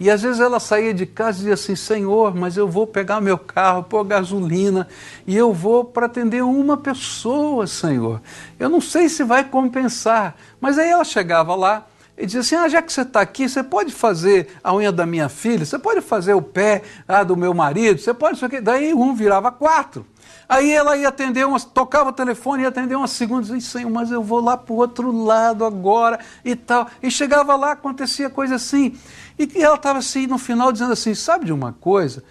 E 0.00 0.10
às 0.10 0.22
vezes 0.22 0.40
ela 0.40 0.58
saía 0.58 0.92
de 0.92 1.06
casa 1.06 1.36
e 1.36 1.40
dizia 1.42 1.54
assim: 1.54 1.76
Senhor, 1.76 2.34
mas 2.34 2.56
eu 2.56 2.66
vou 2.66 2.84
pegar 2.84 3.20
meu 3.20 3.38
carro, 3.38 3.84
pôr 3.84 4.02
gasolina 4.02 4.88
e 5.24 5.36
eu 5.36 5.52
vou 5.52 5.84
para 5.84 6.06
atender 6.06 6.42
uma 6.42 6.76
pessoa, 6.76 7.68
Senhor. 7.68 8.20
Eu 8.58 8.68
não 8.68 8.80
sei 8.80 9.08
se 9.08 9.22
vai 9.22 9.44
compensar. 9.44 10.34
Mas 10.60 10.78
aí 10.78 10.90
ela 10.90 11.04
chegava 11.04 11.54
lá 11.54 11.86
e 12.16 12.26
dizia 12.26 12.40
assim: 12.40 12.54
Ah, 12.54 12.68
já 12.68 12.82
que 12.82 12.92
você 12.92 13.02
está 13.02 13.20
aqui, 13.20 13.48
você 13.48 13.62
pode 13.62 13.92
fazer 13.92 14.48
a 14.62 14.74
unha 14.74 14.92
da 14.92 15.06
minha 15.06 15.28
filha, 15.28 15.64
você 15.64 15.78
pode 15.78 16.00
fazer 16.00 16.34
o 16.34 16.42
pé 16.42 16.82
ah, 17.08 17.22
do 17.22 17.36
meu 17.36 17.54
marido, 17.54 18.00
você 18.00 18.12
pode 18.12 18.36
isso 18.36 18.44
aqui. 18.44 18.60
Daí 18.60 18.94
um 18.94 19.14
virava 19.14 19.50
quatro. 19.50 20.06
Aí 20.48 20.70
ela 20.70 20.96
ia 20.96 21.08
atender, 21.08 21.46
uma, 21.46 21.58
tocava 21.58 22.10
o 22.10 22.12
telefone, 22.12 22.62
ia 22.62 22.68
atender 22.68 22.94
uma 22.94 23.08
segunda, 23.08 23.42
dizia, 23.42 23.60
Senhor, 23.60 23.90
mas 23.90 24.10
eu 24.10 24.22
vou 24.22 24.40
lá 24.40 24.56
para 24.56 24.72
o 24.72 24.76
outro 24.76 25.10
lado 25.10 25.64
agora 25.64 26.18
e 26.44 26.54
tal. 26.54 26.86
E 27.02 27.10
chegava 27.10 27.56
lá, 27.56 27.72
acontecia 27.72 28.28
coisa 28.28 28.56
assim. 28.56 28.94
E 29.38 29.62
ela 29.62 29.76
estava 29.76 29.98
assim, 29.98 30.26
no 30.26 30.36
final, 30.36 30.70
dizendo 30.70 30.92
assim, 30.92 31.14
sabe 31.14 31.46
de 31.46 31.52
uma 31.52 31.72
coisa? 31.72 32.22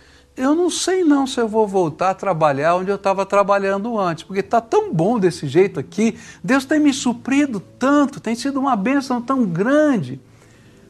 Eu 0.42 0.56
não 0.56 0.72
sei 0.72 1.04
não 1.04 1.28
se 1.28 1.40
eu 1.40 1.48
vou 1.48 1.68
voltar 1.68 2.10
a 2.10 2.14
trabalhar 2.16 2.74
onde 2.74 2.90
eu 2.90 2.96
estava 2.96 3.28
trabalhando 3.28 4.00
antes, 4.00 4.24
porque 4.24 4.40
está 4.40 4.60
tão 4.60 4.92
bom 4.92 5.20
desse 5.20 5.48
jeito 5.48 5.80
aqui, 5.80 6.18
Deus 6.44 6.66
tem 6.66 6.80
me 6.80 6.92
suprido 6.92 7.60
tanto, 7.60 8.20
tem 8.20 8.34
sido 8.34 8.60
uma 8.60 8.76
bênção 8.76 9.22
tão 9.22 9.46
grande. 9.46 10.20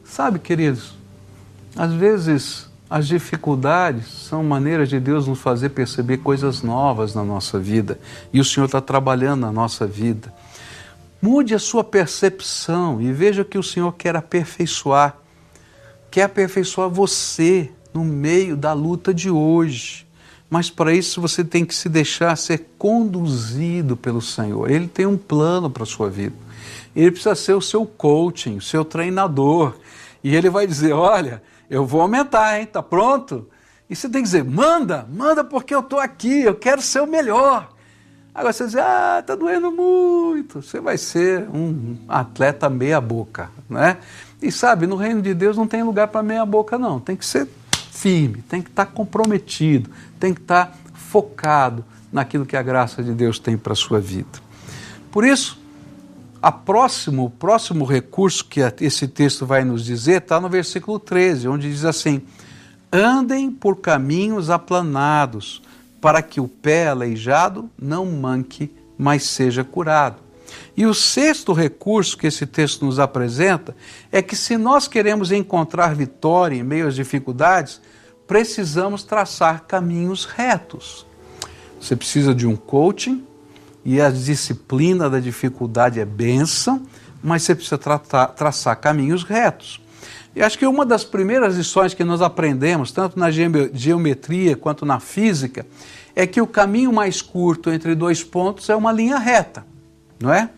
Sabe, 0.06 0.38
queridos, 0.38 0.94
às 1.76 1.92
vezes 1.92 2.66
as 2.88 3.06
dificuldades 3.06 4.06
são 4.06 4.42
maneiras 4.42 4.88
de 4.88 4.98
Deus 4.98 5.26
nos 5.26 5.38
fazer 5.38 5.68
perceber 5.68 6.16
coisas 6.16 6.62
novas 6.62 7.14
na 7.14 7.22
nossa 7.22 7.58
vida. 7.58 8.00
E 8.32 8.40
o 8.40 8.44
Senhor 8.46 8.64
está 8.64 8.80
trabalhando 8.80 9.42
na 9.42 9.52
nossa 9.52 9.86
vida. 9.86 10.32
Mude 11.20 11.54
a 11.54 11.58
sua 11.58 11.84
percepção 11.84 13.02
e 13.02 13.12
veja 13.12 13.44
que 13.44 13.58
o 13.58 13.62
Senhor 13.62 13.92
quer 13.92 14.16
aperfeiçoar. 14.16 15.14
Quer 16.10 16.22
aperfeiçoar 16.22 16.88
você 16.88 17.70
no 17.92 18.04
meio 18.04 18.56
da 18.56 18.72
luta 18.72 19.12
de 19.12 19.30
hoje. 19.30 20.06
Mas 20.48 20.68
para 20.68 20.92
isso 20.92 21.20
você 21.20 21.42
tem 21.42 21.64
que 21.64 21.74
se 21.74 21.88
deixar 21.88 22.36
ser 22.36 22.66
conduzido 22.76 23.96
pelo 23.96 24.20
Senhor. 24.20 24.70
Ele 24.70 24.86
tem 24.86 25.06
um 25.06 25.16
plano 25.16 25.70
para 25.70 25.82
a 25.82 25.86
sua 25.86 26.10
vida. 26.10 26.36
Ele 26.94 27.10
precisa 27.10 27.34
ser 27.34 27.54
o 27.54 27.60
seu 27.62 27.86
coaching, 27.86 28.58
o 28.58 28.60
seu 28.60 28.84
treinador. 28.84 29.74
E 30.22 30.36
ele 30.36 30.50
vai 30.50 30.66
dizer: 30.66 30.92
olha, 30.92 31.42
eu 31.70 31.86
vou 31.86 32.02
aumentar, 32.02 32.60
hein? 32.60 32.66
Tá 32.66 32.82
pronto? 32.82 33.48
E 33.88 33.96
você 33.96 34.08
tem 34.08 34.22
que 34.22 34.28
dizer: 34.28 34.44
manda, 34.44 35.06
manda 35.10 35.42
porque 35.42 35.74
eu 35.74 35.80
estou 35.80 35.98
aqui, 35.98 36.42
eu 36.42 36.54
quero 36.54 36.82
ser 36.82 37.00
o 37.00 37.06
melhor. 37.06 37.72
Agora 38.34 38.52
você 38.52 38.66
diz: 38.66 38.76
ah, 38.76 39.18
está 39.20 39.34
doendo 39.34 39.70
muito. 39.70 40.60
Você 40.60 40.80
vai 40.80 40.98
ser 40.98 41.48
um 41.48 41.96
atleta 42.08 42.68
meia-boca, 42.68 43.50
né? 43.68 43.98
E 44.40 44.50
sabe, 44.50 44.86
no 44.86 44.96
reino 44.96 45.22
de 45.22 45.32
Deus 45.32 45.56
não 45.56 45.66
tem 45.66 45.82
lugar 45.82 46.08
para 46.08 46.22
meia-boca, 46.22 46.78
não. 46.78 47.00
Tem 47.00 47.16
que 47.16 47.24
ser 47.24 47.48
firme, 47.92 48.42
tem 48.48 48.62
que 48.62 48.70
estar 48.70 48.86
tá 48.86 48.90
comprometido, 48.90 49.90
tem 50.18 50.32
que 50.32 50.40
estar 50.40 50.66
tá 50.66 50.72
focado 50.94 51.84
naquilo 52.10 52.46
que 52.46 52.56
a 52.56 52.62
graça 52.62 53.02
de 53.02 53.12
Deus 53.12 53.38
tem 53.38 53.56
para 53.56 53.74
a 53.74 53.76
sua 53.76 54.00
vida. 54.00 54.40
Por 55.10 55.24
isso, 55.24 55.60
a 56.40 56.50
próximo, 56.50 57.26
o 57.26 57.30
próximo 57.30 57.84
recurso 57.84 58.46
que 58.46 58.60
esse 58.80 59.06
texto 59.06 59.44
vai 59.44 59.62
nos 59.62 59.84
dizer 59.84 60.22
está 60.22 60.40
no 60.40 60.48
versículo 60.48 60.98
13, 60.98 61.48
onde 61.48 61.70
diz 61.70 61.84
assim: 61.84 62.22
Andem 62.90 63.50
por 63.50 63.76
caminhos 63.76 64.48
aplanados, 64.48 65.62
para 66.00 66.22
que 66.22 66.40
o 66.40 66.48
pé 66.48 66.88
aleijado 66.88 67.70
não 67.80 68.06
manque, 68.06 68.74
mas 68.96 69.24
seja 69.24 69.62
curado. 69.62 70.16
E 70.76 70.86
o 70.86 70.94
sexto 70.94 71.52
recurso 71.52 72.16
que 72.16 72.26
esse 72.26 72.46
texto 72.46 72.84
nos 72.84 72.98
apresenta 72.98 73.76
é 74.10 74.22
que, 74.22 74.36
se 74.36 74.56
nós 74.56 74.88
queremos 74.88 75.30
encontrar 75.32 75.94
vitória 75.94 76.56
em 76.56 76.62
meio 76.62 76.88
às 76.88 76.94
dificuldades, 76.94 77.80
precisamos 78.26 79.02
traçar 79.04 79.64
caminhos 79.66 80.24
retos. 80.24 81.06
Você 81.80 81.96
precisa 81.96 82.34
de 82.34 82.46
um 82.46 82.56
coaching, 82.56 83.24
e 83.84 84.00
a 84.00 84.10
disciplina 84.10 85.10
da 85.10 85.18
dificuldade 85.18 85.98
é 85.98 86.04
benção, 86.04 86.82
mas 87.22 87.42
você 87.42 87.54
precisa 87.54 87.78
tratar, 87.78 88.28
traçar 88.28 88.76
caminhos 88.76 89.24
retos. 89.24 89.80
E 90.34 90.42
acho 90.42 90.58
que 90.58 90.66
uma 90.66 90.86
das 90.86 91.04
primeiras 91.04 91.56
lições 91.56 91.92
que 91.92 92.04
nós 92.04 92.22
aprendemos, 92.22 92.90
tanto 92.90 93.18
na 93.18 93.28
geometria 93.30 94.56
quanto 94.56 94.86
na 94.86 94.98
física, 94.98 95.66
é 96.14 96.26
que 96.26 96.40
o 96.40 96.46
caminho 96.46 96.92
mais 96.92 97.20
curto 97.20 97.70
entre 97.70 97.94
dois 97.94 98.22
pontos 98.22 98.68
é 98.70 98.76
uma 98.76 98.92
linha 98.92 99.18
reta, 99.18 99.66
não 100.22 100.32
é? 100.32 100.48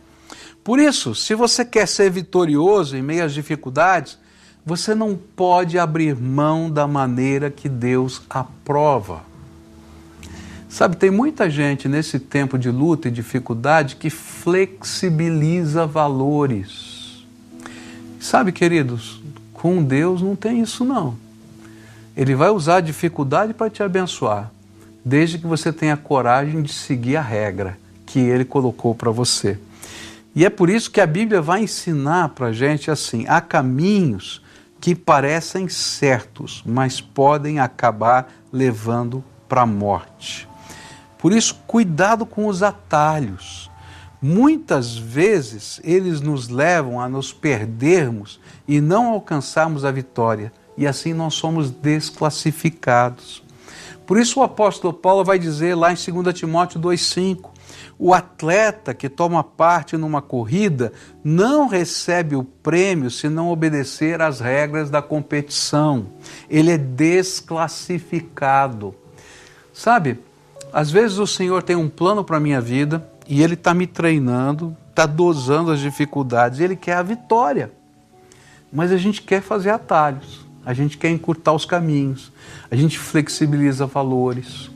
Por 0.62 0.78
isso, 0.78 1.14
se 1.14 1.35
você 1.35 1.64
quer 1.64 1.88
ser 1.88 2.11
vitorioso 2.11 2.97
em 2.97 3.02
meio 3.02 3.25
às 3.25 3.35
dificuldades, 3.35 4.18
você 4.64 4.94
não 4.94 5.14
pode 5.14 5.78
abrir 5.78 6.16
mão 6.16 6.71
da 6.71 6.87
maneira 6.87 7.50
que 7.50 7.68
Deus 7.68 8.23
aprova. 8.30 9.23
Sabe, 10.68 10.97
tem 10.97 11.11
muita 11.11 11.50
gente 11.50 11.88
nesse 11.88 12.18
tempo 12.18 12.59
de 12.59 12.71
luta 12.71 13.09
e 13.09 13.11
dificuldade 13.11 13.97
que 13.97 14.11
flexibiliza 14.11 15.87
valores. 15.87 17.25
Sabe, 18.18 18.50
queridos, 18.50 19.23
com 19.52 19.83
Deus 19.85 20.23
não 20.23 20.35
tem 20.35 20.61
isso 20.61 20.85
não. 20.85 21.14
Ele 22.16 22.35
vai 22.35 22.49
usar 22.49 22.76
a 22.76 22.80
dificuldade 22.80 23.52
para 23.52 23.71
te 23.71 23.83
abençoar, 23.83 24.50
desde 25.04 25.38
que 25.38 25.47
você 25.47 25.73
tenha 25.73 25.97
coragem 25.97 26.62
de 26.62 26.73
seguir 26.73 27.16
a 27.16 27.23
regra 27.23 27.83
que 28.14 28.21
ele 28.21 28.44
colocou 28.44 28.94
para 28.94 29.11
você. 29.11 29.59
E 30.37 30.44
é 30.44 30.49
por 30.49 30.71
isso 30.71 30.88
que 30.88 31.00
a 31.00 31.06
Bíblia 31.06 31.42
vai 31.42 31.64
ensinar 31.64 32.28
para 32.28 32.47
a 32.47 32.52
gente 32.52 32.88
assim: 32.88 33.25
há 33.26 33.40
caminhos 33.40 34.40
que 34.80 34.94
parecem 34.94 35.68
certos, 35.68 36.62
mas 36.64 37.00
podem 37.00 37.59
acabar 37.59 38.33
levando 38.52 39.25
para 39.49 39.62
a 39.62 39.66
morte. 39.66 40.49
Por 41.18 41.33
isso, 41.33 41.56
cuidado 41.66 42.25
com 42.25 42.47
os 42.47 42.62
atalhos. 42.62 43.68
Muitas 44.23 44.97
vezes 44.97 45.80
eles 45.83 46.21
nos 46.21 46.49
levam 46.49 47.00
a 47.00 47.09
nos 47.09 47.33
perdermos 47.33 48.38
e 48.68 48.80
não 48.80 49.09
alcançarmos 49.09 49.85
a 49.85 49.90
vitória, 49.90 50.52
e 50.78 50.87
assim 50.87 51.12
nós 51.12 51.35
somos 51.35 51.68
desclassificados. 51.68 53.42
Por 54.06 54.18
isso 54.18 54.38
o 54.38 54.44
apóstolo 54.44 54.94
Paulo 54.94 55.25
vai 55.25 55.37
dizer 55.37 55.75
lá 55.75 55.92
em 55.92 55.97
2 55.97 56.33
Timóteo 56.33 56.80
2,5: 56.80 57.53
o 57.98 58.12
atleta 58.12 58.92
que 58.92 59.08
toma 59.08 59.42
parte 59.44 59.96
numa 59.96 60.20
corrida 60.20 60.92
não 61.22 61.68
recebe 61.68 62.34
o 62.34 62.42
prêmio 62.42 63.08
se 63.10 63.28
não 63.28 63.50
obedecer 63.50 64.20
às 64.20 64.40
regras 64.40 64.90
da 64.90 65.00
competição. 65.00 66.07
Ele 66.50 66.72
é 66.72 66.78
desclassificado. 66.78 68.92
Sabe, 69.72 70.18
às 70.72 70.90
vezes 70.90 71.18
o 71.18 71.26
Senhor 71.26 71.62
tem 71.62 71.76
um 71.76 71.88
plano 71.88 72.24
para 72.24 72.38
a 72.38 72.40
minha 72.40 72.61
vida 72.61 73.09
e 73.28 73.42
Ele 73.42 73.54
está 73.54 73.72
me 73.72 73.87
treinando, 73.87 74.76
está 74.90 75.07
dosando 75.07 75.70
as 75.70 75.78
dificuldades, 75.80 76.61
Ele 76.61 76.76
quer 76.76 76.96
a 76.96 77.02
vitória. 77.02 77.70
Mas 78.72 78.90
a 78.90 78.96
gente 78.96 79.22
quer 79.22 79.40
fazer 79.40 79.70
atalhos, 79.70 80.44
a 80.66 80.74
gente 80.74 80.98
quer 80.98 81.11
encurtar 81.11 81.52
os 81.52 81.64
caminhos, 81.64 82.33
a 82.68 82.74
gente 82.74 82.98
flexibiliza 82.98 83.87
valores, 83.87 84.68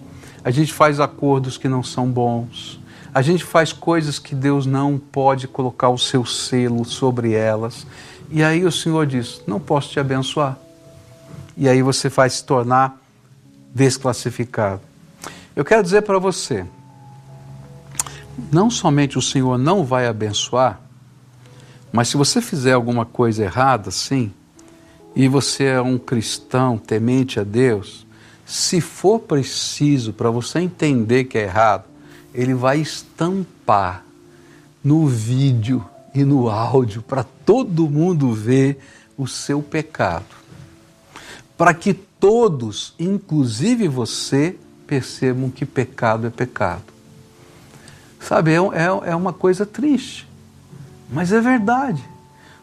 a 0.45 0.53
gente 0.53 0.73
faz 0.73 1.01
acordos 1.01 1.59
que 1.59 1.69
não 1.69 1.83
são 1.83 2.09
bons, 2.09 2.78
a 3.13 3.23
gente 3.23 3.45
faz 3.45 3.73
coisas 3.73 4.19
que 4.19 4.35
Deus 4.35 4.67
não 4.67 4.99
pode 4.99 5.49
colocar 5.49 5.89
o 5.89 5.99
seu 5.99 6.25
selo 6.25 6.85
sobre 6.85 7.33
elas. 7.33 7.87
E 8.31 8.43
aí 8.43 8.65
o 8.65 8.73
Senhor 8.73 9.07
diz: 9.07 9.41
Não 9.47 9.59
posso 9.59 9.91
te 9.91 10.01
abençoar. 10.01 10.59
E 11.57 11.69
aí 11.69 11.83
você 11.83 12.09
vai 12.09 12.31
se 12.31 12.45
tornar 12.45 13.01
desclassificado. 13.75 14.83
Eu 15.57 15.65
quero 15.65 15.83
dizer 15.83 16.03
para 16.03 16.19
você, 16.19 16.65
não 18.53 18.71
somente 18.71 19.19
o 19.19 19.23
Senhor 19.23 19.59
não 19.59 19.85
vai 19.85 20.07
abençoar, 20.07 20.81
mas 21.93 22.09
se 22.09 22.17
você 22.17 22.41
fizer 22.41 22.73
alguma 22.73 23.05
coisa 23.05 23.43
errada, 23.43 23.91
sim, 23.91 24.33
e 25.17 25.27
você 25.27 25.65
é 25.65 25.81
um 25.81 25.99
cristão 25.99 26.79
temente 26.79 27.41
a 27.41 27.43
Deus, 27.43 28.07
se 28.47 28.81
for 28.81 29.19
preciso 29.19 30.13
para 30.13 30.31
você 30.31 30.61
entender 30.61 31.25
que 31.25 31.37
é 31.37 31.43
errado, 31.43 31.85
ele 32.39 32.55
vai 32.55 32.79
estampar 32.79 34.05
no 34.83 35.09
vídeo 35.09 35.85
e 36.15 36.23
no 36.23 36.49
áudio 36.49 37.03
para 37.03 37.25
todo 37.25 37.91
mundo 37.91 38.33
ver 38.33 38.79
o 39.17 39.27
seu 39.27 39.61
pecado. 39.61 40.37
Para 41.57 41.75
que 41.75 41.93
todos, 41.93 42.95
inclusive 42.97 43.89
você, 43.89 44.55
percebam 44.87 45.51
que 45.51 45.67
pecado 45.67 46.29
é 46.29 46.31
pecado. 46.31 46.85
Sabe, 48.21 48.53
é, 48.53 48.55
é, 48.55 49.11
é 49.11 49.17
uma 49.17 49.33
coisa 49.33 49.67
triste, 49.67 50.29
mas 51.11 51.33
é 51.33 51.41
verdade. 51.41 52.05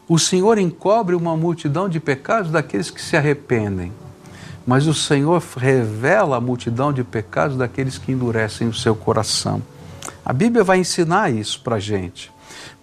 O 0.08 0.18
Senhor 0.18 0.56
encobre 0.56 1.14
uma 1.14 1.36
multidão 1.36 1.86
de 1.86 2.00
pecados 2.00 2.50
daqueles 2.50 2.88
que 2.88 3.02
se 3.02 3.14
arrependem, 3.14 3.92
mas 4.66 4.86
o 4.86 4.94
Senhor 4.94 5.42
revela 5.56 6.36
a 6.36 6.40
multidão 6.40 6.92
de 6.92 7.04
pecados 7.04 7.56
daqueles 7.56 7.98
que 7.98 8.10
endurecem 8.10 8.66
o 8.66 8.74
seu 8.74 8.96
coração. 8.96 9.62
A 10.24 10.32
Bíblia 10.32 10.64
vai 10.64 10.78
ensinar 10.78 11.32
isso 11.32 11.60
para 11.60 11.76
a 11.76 11.80
gente. 11.80 12.32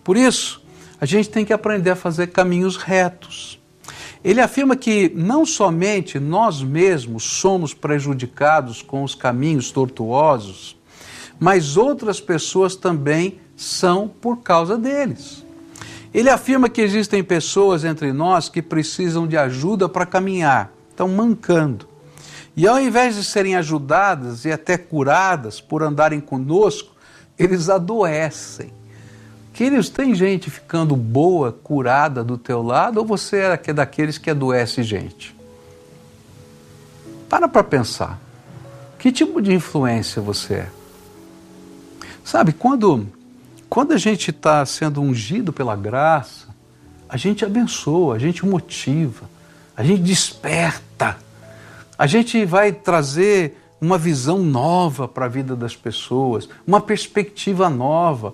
Por 0.03 0.15
isso, 0.15 0.63
a 0.99 1.05
gente 1.05 1.29
tem 1.29 1.43
que 1.43 1.51
aprender 1.51 1.89
a 1.89 1.95
fazer 1.95 2.27
caminhos 2.27 2.77
retos. 2.77 3.59
Ele 4.23 4.39
afirma 4.39 4.77
que 4.77 5.11
não 5.13 5.45
somente 5.45 6.17
nós 6.17 6.61
mesmos 6.63 7.23
somos 7.23 7.73
prejudicados 7.73 8.81
com 8.81 9.03
os 9.03 9.13
caminhos 9.13 9.69
tortuosos, 9.69 10.77
mas 11.37 11.75
outras 11.75 12.21
pessoas 12.21 12.77
também 12.77 13.39
são 13.57 14.07
por 14.07 14.37
causa 14.37 14.77
deles. 14.77 15.43
Ele 16.13 16.29
afirma 16.29 16.69
que 16.69 16.79
existem 16.79 17.21
pessoas 17.21 17.83
entre 17.83 18.13
nós 18.13 18.47
que 18.47 18.61
precisam 18.61 19.27
de 19.27 19.35
ajuda 19.35 19.89
para 19.89 20.05
caminhar, 20.05 20.71
estão 20.93 21.07
mancando. 21.09 21.87
E 22.55 22.67
ao 22.67 22.79
invés 22.79 23.15
de 23.15 23.23
serem 23.23 23.55
ajudadas 23.55 24.45
e 24.45 24.51
até 24.51 24.77
curadas 24.77 25.59
por 25.59 25.81
andarem 25.81 26.21
conosco, 26.21 26.95
eles 27.37 27.67
adoecem. 27.67 28.71
Queridos, 29.53 29.89
tem 29.89 30.15
gente 30.15 30.49
ficando 30.49 30.95
boa, 30.95 31.51
curada 31.51 32.23
do 32.23 32.37
teu 32.37 32.61
lado, 32.61 32.97
ou 32.97 33.05
você 33.05 33.37
é 33.37 33.73
daqueles 33.73 34.17
que 34.17 34.29
adoece 34.29 34.83
gente? 34.83 35.35
Para 37.27 37.47
para 37.47 37.63
pensar. 37.63 38.19
Que 38.97 39.11
tipo 39.11 39.41
de 39.41 39.53
influência 39.53 40.21
você 40.21 40.53
é? 40.53 40.69
Sabe, 42.23 42.53
quando, 42.53 43.07
quando 43.69 43.91
a 43.91 43.97
gente 43.97 44.29
está 44.29 44.65
sendo 44.65 45.01
ungido 45.01 45.51
pela 45.51 45.75
graça, 45.75 46.47
a 47.09 47.17
gente 47.17 47.43
abençoa, 47.43 48.15
a 48.15 48.19
gente 48.19 48.45
motiva, 48.45 49.29
a 49.75 49.83
gente 49.83 50.01
desperta, 50.01 51.17
a 51.97 52.07
gente 52.07 52.45
vai 52.45 52.71
trazer 52.71 53.57
uma 53.81 53.97
visão 53.97 54.39
nova 54.39 55.07
para 55.07 55.25
a 55.25 55.29
vida 55.29 55.55
das 55.55 55.75
pessoas, 55.75 56.47
uma 56.65 56.79
perspectiva 56.79 57.69
nova. 57.69 58.33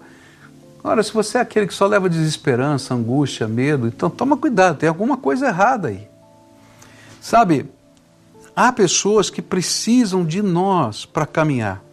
Ora, 0.84 1.02
se 1.02 1.12
você 1.12 1.38
é 1.38 1.41
aquele 1.41 1.65
que 1.67 1.73
só 1.73 1.88
leva 1.88 2.10
desesperança, 2.10 2.93
angústia, 2.93 3.47
medo, 3.47 3.88
então 3.88 4.10
toma 4.10 4.38
cuidado, 4.38 4.78
tem 4.78 4.88
alguma 4.88 5.17
coisa 5.17 5.47
errada 5.47 5.88
aí. 5.88 6.08
Sabe, 7.19 7.69
há 8.56 8.71
pessoas 8.71 9.30
que 9.30 9.41
precisam 9.41 10.23
de 10.23 10.41
nós 10.41 11.06
para 11.06 11.25
caminhar 11.25 11.84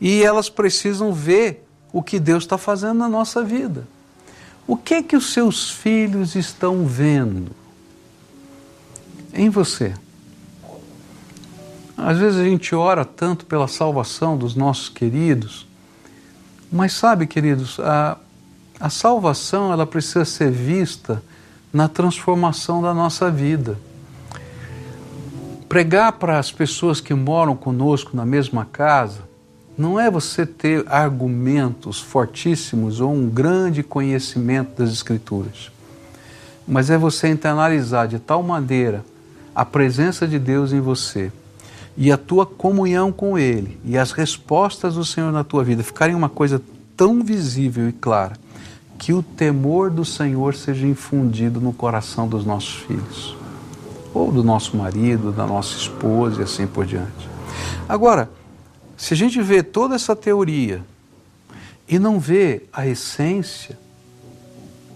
e 0.00 0.22
elas 0.22 0.48
precisam 0.48 1.12
ver 1.12 1.66
o 1.92 2.02
que 2.02 2.18
Deus 2.18 2.44
está 2.44 2.58
fazendo 2.58 2.98
na 2.98 3.08
nossa 3.08 3.42
vida. 3.42 3.86
O 4.66 4.76
que 4.76 4.94
é 4.94 5.02
que 5.02 5.16
os 5.16 5.32
seus 5.32 5.70
filhos 5.70 6.34
estão 6.34 6.84
vendo 6.84 7.52
em 9.32 9.48
você? 9.48 9.94
Às 11.96 12.18
vezes 12.18 12.38
a 12.38 12.44
gente 12.44 12.74
ora 12.74 13.04
tanto 13.04 13.44
pela 13.44 13.66
salvação 13.66 14.36
dos 14.36 14.54
nossos 14.54 14.88
queridos, 14.88 15.66
mas 16.70 16.92
sabe, 16.92 17.26
queridos, 17.26 17.80
a, 17.80 18.16
a 18.78 18.88
salvação 18.88 19.72
ela 19.72 19.84
precisa 19.84 20.24
ser 20.24 20.50
vista 20.50 21.20
na 21.72 21.88
transformação 21.88 22.80
da 22.80 22.94
nossa 22.94 23.30
vida. 23.30 23.76
Pregar 25.68 26.12
para 26.12 26.38
as 26.38 26.52
pessoas 26.52 27.00
que 27.00 27.12
moram 27.12 27.56
conosco 27.56 28.16
na 28.16 28.24
mesma 28.24 28.64
casa 28.64 29.20
não 29.76 29.98
é 29.98 30.10
você 30.10 30.46
ter 30.46 30.84
argumentos 30.88 32.00
fortíssimos 32.00 33.00
ou 33.00 33.12
um 33.12 33.28
grande 33.28 33.82
conhecimento 33.82 34.78
das 34.78 34.92
Escrituras, 34.92 35.70
mas 36.66 36.90
é 36.90 36.96
você 36.96 37.28
internalizar 37.28 38.08
de 38.08 38.18
tal 38.18 38.42
maneira 38.42 39.04
a 39.58 39.64
presença 39.64 40.24
de 40.24 40.38
Deus 40.38 40.72
em 40.72 40.78
você 40.80 41.32
e 41.96 42.12
a 42.12 42.16
tua 42.16 42.46
comunhão 42.46 43.10
com 43.10 43.36
Ele 43.36 43.76
e 43.84 43.98
as 43.98 44.12
respostas 44.12 44.94
do 44.94 45.04
Senhor 45.04 45.32
na 45.32 45.42
tua 45.42 45.64
vida 45.64 45.82
ficarem 45.82 46.14
uma 46.14 46.28
coisa 46.28 46.62
tão 46.96 47.24
visível 47.24 47.88
e 47.88 47.92
clara 47.92 48.38
que 48.96 49.12
o 49.12 49.20
temor 49.20 49.90
do 49.90 50.04
Senhor 50.04 50.54
seja 50.54 50.86
infundido 50.86 51.60
no 51.60 51.72
coração 51.72 52.28
dos 52.28 52.46
nossos 52.46 52.76
filhos, 52.84 53.36
ou 54.14 54.30
do 54.30 54.44
nosso 54.44 54.76
marido, 54.76 55.32
da 55.32 55.44
nossa 55.44 55.76
esposa 55.76 56.40
e 56.40 56.44
assim 56.44 56.64
por 56.64 56.86
diante. 56.86 57.28
Agora, 57.88 58.30
se 58.96 59.12
a 59.12 59.16
gente 59.16 59.42
vê 59.42 59.64
toda 59.64 59.96
essa 59.96 60.14
teoria 60.14 60.84
e 61.88 61.98
não 61.98 62.20
vê 62.20 62.62
a 62.72 62.86
essência, 62.86 63.76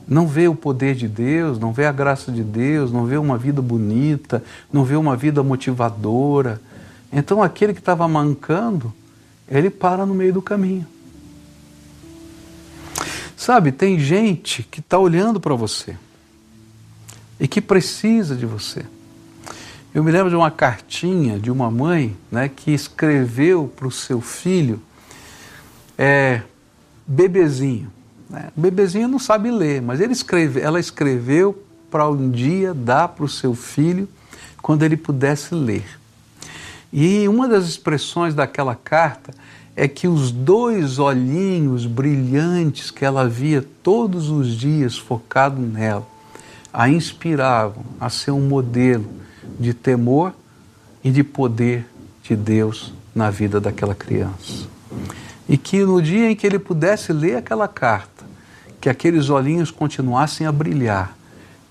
não 0.07 0.27
vê 0.27 0.49
o 0.49 0.55
poder 0.55 0.95
de 0.95 1.09
Deus, 1.09 1.59
não 1.59 1.73
vê 1.73 1.87
a 1.87 1.93
graça 1.93 2.31
de 2.31 2.43
Deus, 2.43 2.93
não 2.93 3.07
vê 3.07 3.17
uma 3.17 3.39
vida 3.39 3.63
bonita, 3.63 4.43
não 4.73 4.85
vê 4.85 4.97
uma 4.97 5.17
vida 5.17 5.43
motivadora, 5.43 6.61
então 7.13 7.43
aquele 7.43 7.75
que 7.75 7.81
estava 7.81 8.07
mancando, 8.09 8.93
ele 9.49 9.69
para 9.69 10.07
no 10.07 10.15
meio 10.15 10.33
do 10.33 10.43
caminho. 10.43 10.87
Sabe, 13.37 13.73
tem 13.73 13.99
gente 13.99 14.63
que 14.63 14.81
está 14.81 14.99
olhando 14.99 15.41
para 15.41 15.55
você 15.55 15.97
e 17.39 17.49
que 17.49 17.61
precisa 17.61 18.37
de 18.37 18.47
você. 18.47 18.85
Eu 19.95 20.03
me 20.03 20.11
lembro 20.11 20.31
de 20.31 20.37
uma 20.37 20.51
cartinha 20.51 21.39
de 21.39 21.51
uma 21.51 21.71
mãe 21.71 22.17
né, 22.31 22.49
que 22.49 22.71
escreveu 22.71 23.71
para 23.77 23.87
o 23.87 23.91
seu 23.91 24.21
filho, 24.21 24.81
é, 25.99 26.43
bebezinho. 27.07 27.93
Né? 28.33 28.49
O 28.57 28.61
bebezinho 28.61 29.07
não 29.07 29.19
sabe 29.19 29.51
ler, 29.51 29.83
mas 29.83 30.01
ele 30.01 30.13
escreve, 30.13 30.61
ela 30.61 30.81
escreveu 30.81 31.63
para 31.91 32.09
um 32.09 32.31
dia 32.31 32.73
dar 32.73 33.09
para 33.09 33.25
o 33.25 33.29
seu 33.29 33.55
filho 33.55 34.09
quando 34.63 34.83
ele 34.83 34.97
pudesse 34.97 35.55
ler. 35.55 35.85
E 36.91 37.29
uma 37.29 37.47
das 37.47 37.67
expressões 37.67 38.35
daquela 38.35 38.75
carta 38.75 39.33
é 39.77 39.87
que 39.87 40.09
os 40.09 40.31
dois 40.31 40.99
olhinhos 40.99 41.87
brilhantes 41.87 42.91
que 42.91 43.05
ela 43.05 43.29
via 43.29 43.65
todos 43.83 44.31
os 44.31 44.57
dias 44.57 44.97
focado 44.97 45.61
nela 45.61 46.07
a 46.73 46.89
inspiravam 46.89 47.85
a 48.01 48.09
ser 48.09 48.31
um 48.31 48.41
modelo 48.41 49.07
de 49.61 49.75
temor 49.75 50.35
e 51.05 51.11
de 51.11 51.23
poder 51.23 51.87
de 52.23 52.35
Deus 52.35 52.93
na 53.15 53.29
vida 53.31 53.61
daquela 53.61 53.95
criança. 53.95 54.67
E 55.49 55.59
que 55.59 55.85
no 55.85 56.01
dia 56.01 56.31
em 56.31 56.37
que 56.37 56.47
ele 56.47 56.59
pudesse 56.59 57.13
ler 57.13 57.37
aquela 57.37 57.69
carta, 57.69 58.22
que 58.83 58.89
aqueles 58.89 59.31
olhinhos 59.31 59.71
continuassem 59.71 60.45
a 60.45 60.51
brilhar, 60.51 61.17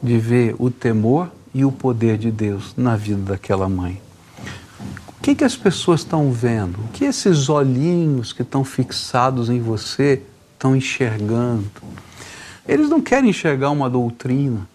de 0.02 0.17
ver 0.17 0.56
o 0.58 0.71
temor 0.71 1.30
e 1.54 1.65
o 1.65 1.71
poder 1.71 2.17
de 2.17 2.32
Deus 2.32 2.74
na 2.78 2.95
vida 2.95 3.34
daquela 3.34 3.67
mãe. 3.67 4.02
O 5.10 5.21
que, 5.21 5.36
que 5.36 5.43
as 5.43 5.58
pessoas 5.58 6.00
estão 6.00 6.32
vendo? 6.32 6.80
O 6.80 6.88
que 6.88 7.04
esses 7.04 7.50
olhinhos 7.50 8.32
que 8.32 8.43
estão 8.43 8.63
fixados 8.63 9.50
em 9.50 9.60
você 9.60 10.21
estão 10.54 10.74
enxergando? 10.74 11.69
Eles 12.65 12.88
não 12.88 13.02
querem 13.02 13.30
enxergar 13.30 13.71
uma 13.71 13.89
doutrina, 13.89 14.65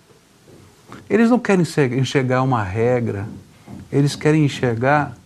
eles 1.08 1.30
não 1.30 1.38
querem 1.38 1.64
enxergar 1.98 2.42
uma 2.42 2.62
regra, 2.62 3.26
eles 3.90 4.14
querem 4.14 4.44
enxergar 4.44 5.16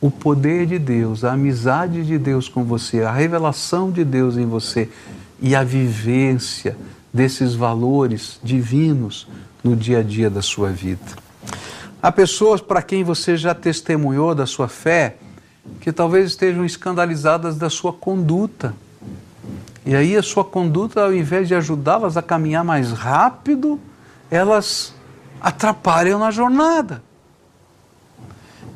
o 0.00 0.10
poder 0.10 0.66
de 0.66 0.80
Deus, 0.80 1.22
a 1.22 1.34
amizade 1.34 2.04
de 2.04 2.18
Deus 2.18 2.48
com 2.48 2.64
você, 2.64 3.02
a 3.02 3.12
revelação 3.12 3.92
de 3.92 4.04
Deus 4.04 4.36
em 4.36 4.46
você 4.46 4.90
e 5.40 5.54
a 5.54 5.62
vivência 5.62 6.76
desses 7.12 7.54
valores 7.54 8.38
divinos 8.42 9.26
no 9.62 9.74
dia 9.74 10.00
a 10.00 10.02
dia 10.02 10.30
da 10.30 10.42
sua 10.42 10.70
vida. 10.70 11.16
Há 12.02 12.12
pessoas 12.12 12.60
para 12.60 12.82
quem 12.82 13.02
você 13.02 13.36
já 13.36 13.54
testemunhou 13.54 14.34
da 14.34 14.46
sua 14.46 14.68
fé 14.68 15.16
que 15.80 15.92
talvez 15.92 16.28
estejam 16.28 16.64
escandalizadas 16.64 17.56
da 17.56 17.68
sua 17.68 17.92
conduta. 17.92 18.74
E 19.84 19.94
aí 19.94 20.16
a 20.16 20.22
sua 20.22 20.44
conduta, 20.44 21.04
ao 21.04 21.14
invés 21.14 21.48
de 21.48 21.54
ajudá-las 21.54 22.16
a 22.16 22.22
caminhar 22.22 22.64
mais 22.64 22.92
rápido, 22.92 23.80
elas 24.30 24.94
atrapalham 25.40 26.18
na 26.18 26.30
jornada. 26.30 27.02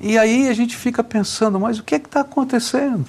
E 0.01 0.17
aí 0.17 0.49
a 0.49 0.55
gente 0.55 0.77
fica 0.77 1.05
pensando, 1.05 1.61
mas 1.61 1.79
o 1.79 1.83
que 1.83 1.95
é 1.95 1.99
que 1.99 2.07
está 2.07 2.21
acontecendo? 2.21 3.07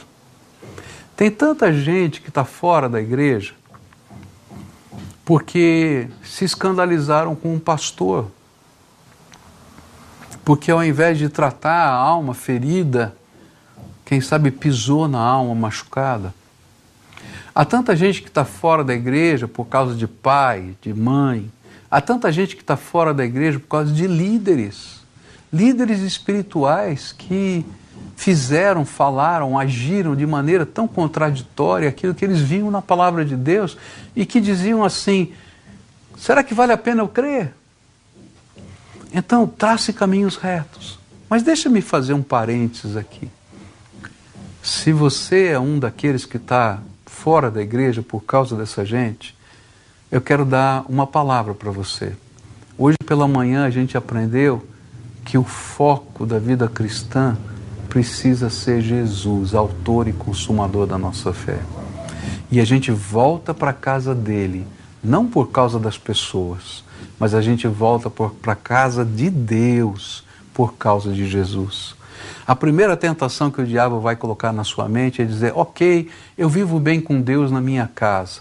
Tem 1.15 1.29
tanta 1.29 1.71
gente 1.71 2.21
que 2.21 2.29
está 2.29 2.43
fora 2.43 2.89
da 2.89 2.99
igreja 2.99 3.53
porque 5.23 6.07
se 6.23 6.45
escandalizaram 6.45 7.35
com 7.35 7.53
um 7.53 7.59
pastor. 7.59 8.29
Porque 10.43 10.71
ao 10.71 10.83
invés 10.83 11.17
de 11.17 11.29
tratar 11.29 11.87
a 11.89 11.93
alma 11.95 12.33
ferida, 12.33 13.15
quem 14.03 14.19
sabe 14.19 14.51
pisou 14.51 15.07
na 15.07 15.19
alma 15.19 15.53
machucada. 15.53 16.33
Há 17.53 17.63
tanta 17.63 17.95
gente 17.95 18.21
que 18.21 18.27
está 18.27 18.43
fora 18.43 18.83
da 18.83 18.93
igreja 18.93 19.47
por 19.47 19.65
causa 19.65 19.93
de 19.95 20.07
pai, 20.07 20.75
de 20.81 20.93
mãe, 20.93 21.51
Há 21.91 21.99
tanta 21.99 22.31
gente 22.31 22.55
que 22.55 22.61
está 22.61 22.77
fora 22.77 23.13
da 23.13 23.25
igreja 23.25 23.59
por 23.59 23.67
causa 23.67 23.91
de 23.91 24.07
líderes, 24.07 25.01
líderes 25.51 25.99
espirituais 25.99 27.11
que 27.11 27.65
fizeram, 28.21 28.85
falaram, 28.85 29.57
agiram 29.57 30.15
de 30.15 30.27
maneira 30.27 30.63
tão 30.63 30.87
contraditória 30.87 31.89
aquilo 31.89 32.13
que 32.13 32.23
eles 32.23 32.39
viam 32.39 32.69
na 32.69 32.79
palavra 32.79 33.25
de 33.25 33.35
Deus 33.35 33.75
e 34.15 34.27
que 34.27 34.39
diziam 34.39 34.83
assim: 34.83 35.33
será 36.15 36.43
que 36.43 36.53
vale 36.53 36.71
a 36.71 36.77
pena 36.77 37.01
eu 37.01 37.07
crer? 37.07 37.51
Então, 39.11 39.47
trace 39.47 39.91
caminhos 39.91 40.37
retos. 40.37 40.99
Mas 41.27 41.41
deixa-me 41.41 41.81
fazer 41.81 42.13
um 42.13 42.21
parênteses 42.21 42.95
aqui. 42.95 43.27
Se 44.61 44.93
você 44.93 45.47
é 45.47 45.59
um 45.59 45.79
daqueles 45.79 46.23
que 46.23 46.37
está 46.37 46.79
fora 47.07 47.49
da 47.49 47.61
igreja 47.61 48.03
por 48.03 48.21
causa 48.21 48.55
dessa 48.55 48.85
gente, 48.85 49.35
eu 50.11 50.21
quero 50.21 50.45
dar 50.45 50.85
uma 50.87 51.07
palavra 51.07 51.55
para 51.55 51.71
você. 51.71 52.13
Hoje 52.77 52.97
pela 53.03 53.27
manhã 53.27 53.65
a 53.65 53.71
gente 53.71 53.97
aprendeu 53.97 54.63
que 55.25 55.39
o 55.39 55.43
foco 55.43 56.23
da 56.23 56.37
vida 56.37 56.67
cristã 56.67 57.35
precisa 57.91 58.49
ser 58.49 58.79
Jesus, 58.79 59.53
autor 59.53 60.07
e 60.07 60.13
consumador 60.13 60.87
da 60.87 60.97
nossa 60.97 61.33
fé. 61.33 61.59
E 62.49 62.61
a 62.61 62.63
gente 62.63 62.89
volta 62.89 63.53
para 63.53 63.71
a 63.71 63.73
casa 63.73 64.15
dele, 64.15 64.65
não 65.03 65.27
por 65.27 65.51
causa 65.51 65.77
das 65.77 65.97
pessoas, 65.97 66.85
mas 67.19 67.33
a 67.33 67.41
gente 67.41 67.67
volta 67.67 68.09
para 68.09 68.53
a 68.53 68.55
casa 68.55 69.03
de 69.03 69.29
Deus 69.29 70.23
por 70.53 70.75
causa 70.75 71.11
de 71.11 71.27
Jesus. 71.27 71.93
A 72.47 72.55
primeira 72.55 72.95
tentação 72.95 73.51
que 73.51 73.61
o 73.61 73.67
diabo 73.67 73.99
vai 73.99 74.15
colocar 74.15 74.53
na 74.53 74.63
sua 74.63 74.87
mente 74.87 75.21
é 75.21 75.25
dizer: 75.25 75.51
Ok, 75.53 76.09
eu 76.37 76.47
vivo 76.47 76.79
bem 76.79 77.01
com 77.01 77.19
Deus 77.19 77.51
na 77.51 77.59
minha 77.59 77.91
casa. 77.93 78.39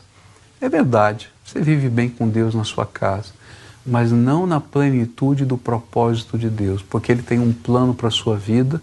É 0.60 0.68
verdade, 0.68 1.28
você 1.44 1.60
vive 1.60 1.88
bem 1.88 2.08
com 2.08 2.28
Deus 2.28 2.54
na 2.54 2.62
sua 2.62 2.86
casa, 2.86 3.32
mas 3.84 4.12
não 4.12 4.46
na 4.46 4.60
plenitude 4.60 5.44
do 5.44 5.56
propósito 5.56 6.38
de 6.38 6.48
Deus, 6.48 6.82
porque 6.82 7.10
Ele 7.10 7.22
tem 7.22 7.38
um 7.38 7.52
plano 7.52 7.94
para 7.94 8.08
a 8.08 8.10
sua 8.10 8.36
vida 8.36 8.80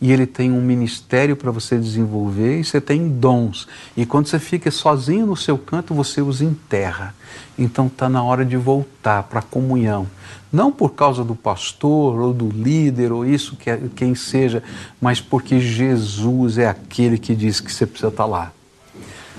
e 0.00 0.10
Ele 0.10 0.26
tem 0.26 0.50
um 0.50 0.60
ministério 0.60 1.36
para 1.36 1.50
você 1.50 1.78
desenvolver 1.78 2.60
e 2.60 2.64
você 2.64 2.80
tem 2.80 3.08
dons. 3.08 3.68
E 3.96 4.04
quando 4.04 4.26
você 4.26 4.38
fica 4.38 4.70
sozinho 4.70 5.26
no 5.26 5.36
seu 5.36 5.56
canto, 5.56 5.94
você 5.94 6.20
os 6.20 6.40
enterra. 6.40 7.14
Então 7.58 7.86
está 7.86 8.08
na 8.08 8.22
hora 8.22 8.44
de 8.44 8.56
voltar 8.56 9.22
para 9.24 9.40
a 9.40 9.42
comunhão. 9.42 10.06
Não 10.52 10.72
por 10.72 10.94
causa 10.94 11.22
do 11.22 11.36
pastor 11.36 12.18
ou 12.18 12.32
do 12.32 12.48
líder 12.48 13.12
ou 13.12 13.24
isso 13.24 13.54
que 13.54 13.70
é, 13.70 13.80
quem 13.94 14.14
seja, 14.16 14.62
mas 15.00 15.20
porque 15.20 15.60
Jesus 15.60 16.58
é 16.58 16.66
aquele 16.66 17.18
que 17.18 17.36
diz 17.36 17.60
que 17.60 17.72
você 17.72 17.86
precisa 17.86 18.08
estar 18.08 18.24
tá 18.24 18.28
lá. 18.28 18.52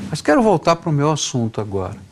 Mas 0.09 0.21
quero 0.21 0.41
voltar 0.41 0.77
para 0.77 0.89
o 0.89 0.93
meu 0.93 1.11
assunto 1.11 1.59
agora. 1.59 2.10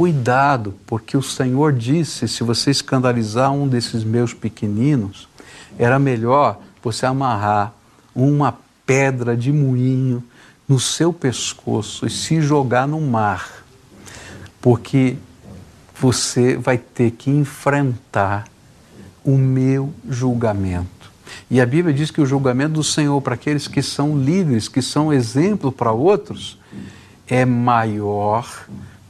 Cuidado, 0.00 0.74
porque 0.86 1.14
o 1.14 1.22
Senhor 1.22 1.74
disse: 1.74 2.26
se 2.26 2.42
você 2.42 2.70
escandalizar 2.70 3.52
um 3.52 3.68
desses 3.68 4.02
meus 4.02 4.32
pequeninos, 4.32 5.28
era 5.78 5.98
melhor 5.98 6.58
você 6.82 7.04
amarrar 7.04 7.74
uma 8.14 8.56
pedra 8.86 9.36
de 9.36 9.52
moinho 9.52 10.24
no 10.66 10.80
seu 10.80 11.12
pescoço 11.12 12.06
e 12.06 12.10
se 12.10 12.40
jogar 12.40 12.88
no 12.88 12.98
mar, 12.98 13.62
porque 14.58 15.18
você 16.00 16.56
vai 16.56 16.78
ter 16.78 17.10
que 17.10 17.28
enfrentar 17.28 18.46
o 19.22 19.36
meu 19.36 19.92
julgamento. 20.08 21.12
E 21.50 21.60
a 21.60 21.66
Bíblia 21.66 21.92
diz 21.92 22.10
que 22.10 22.22
o 22.22 22.26
julgamento 22.26 22.72
do 22.72 22.82
Senhor 22.82 23.20
para 23.20 23.34
aqueles 23.34 23.68
que 23.68 23.82
são 23.82 24.18
líderes, 24.18 24.66
que 24.66 24.80
são 24.80 25.12
exemplo 25.12 25.70
para 25.70 25.92
outros, 25.92 26.58
é 27.26 27.44
maior 27.44 28.46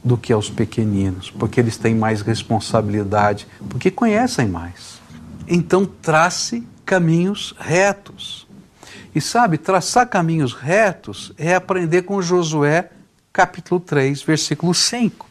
do 0.03 0.17
que 0.17 0.33
aos 0.33 0.49
pequeninos, 0.49 1.29
porque 1.29 1.59
eles 1.59 1.77
têm 1.77 1.93
mais 1.93 2.21
responsabilidade, 2.21 3.47
porque 3.69 3.91
conhecem 3.91 4.47
mais. 4.47 4.99
Então, 5.47 5.85
trace 5.85 6.67
caminhos 6.85 7.55
retos. 7.59 8.47
E 9.13 9.21
sabe, 9.21 9.57
traçar 9.57 10.07
caminhos 10.07 10.53
retos 10.53 11.33
é 11.37 11.53
aprender 11.53 12.03
com 12.03 12.21
Josué, 12.21 12.89
capítulo 13.31 13.79
3, 13.79 14.23
versículo 14.23 14.73
5. 14.73 15.27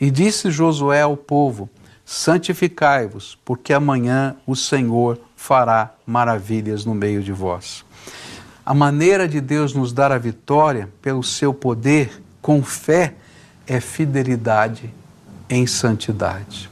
E 0.00 0.10
disse 0.10 0.50
Josué 0.50 1.02
ao 1.02 1.16
povo: 1.16 1.68
Santificai-vos, 2.04 3.36
porque 3.44 3.72
amanhã 3.72 4.36
o 4.46 4.54
Senhor 4.54 5.18
fará 5.34 5.92
maravilhas 6.06 6.84
no 6.84 6.94
meio 6.94 7.22
de 7.22 7.32
vós. 7.32 7.84
A 8.64 8.74
maneira 8.74 9.28
de 9.28 9.40
Deus 9.40 9.74
nos 9.74 9.92
dar 9.92 10.10
a 10.12 10.18
vitória 10.18 10.88
pelo 11.02 11.22
seu 11.22 11.52
poder, 11.52 12.22
com 12.40 12.62
fé, 12.62 13.14
é 13.66 13.80
fidelidade 13.80 14.92
em 15.48 15.66
santidade. 15.66 16.70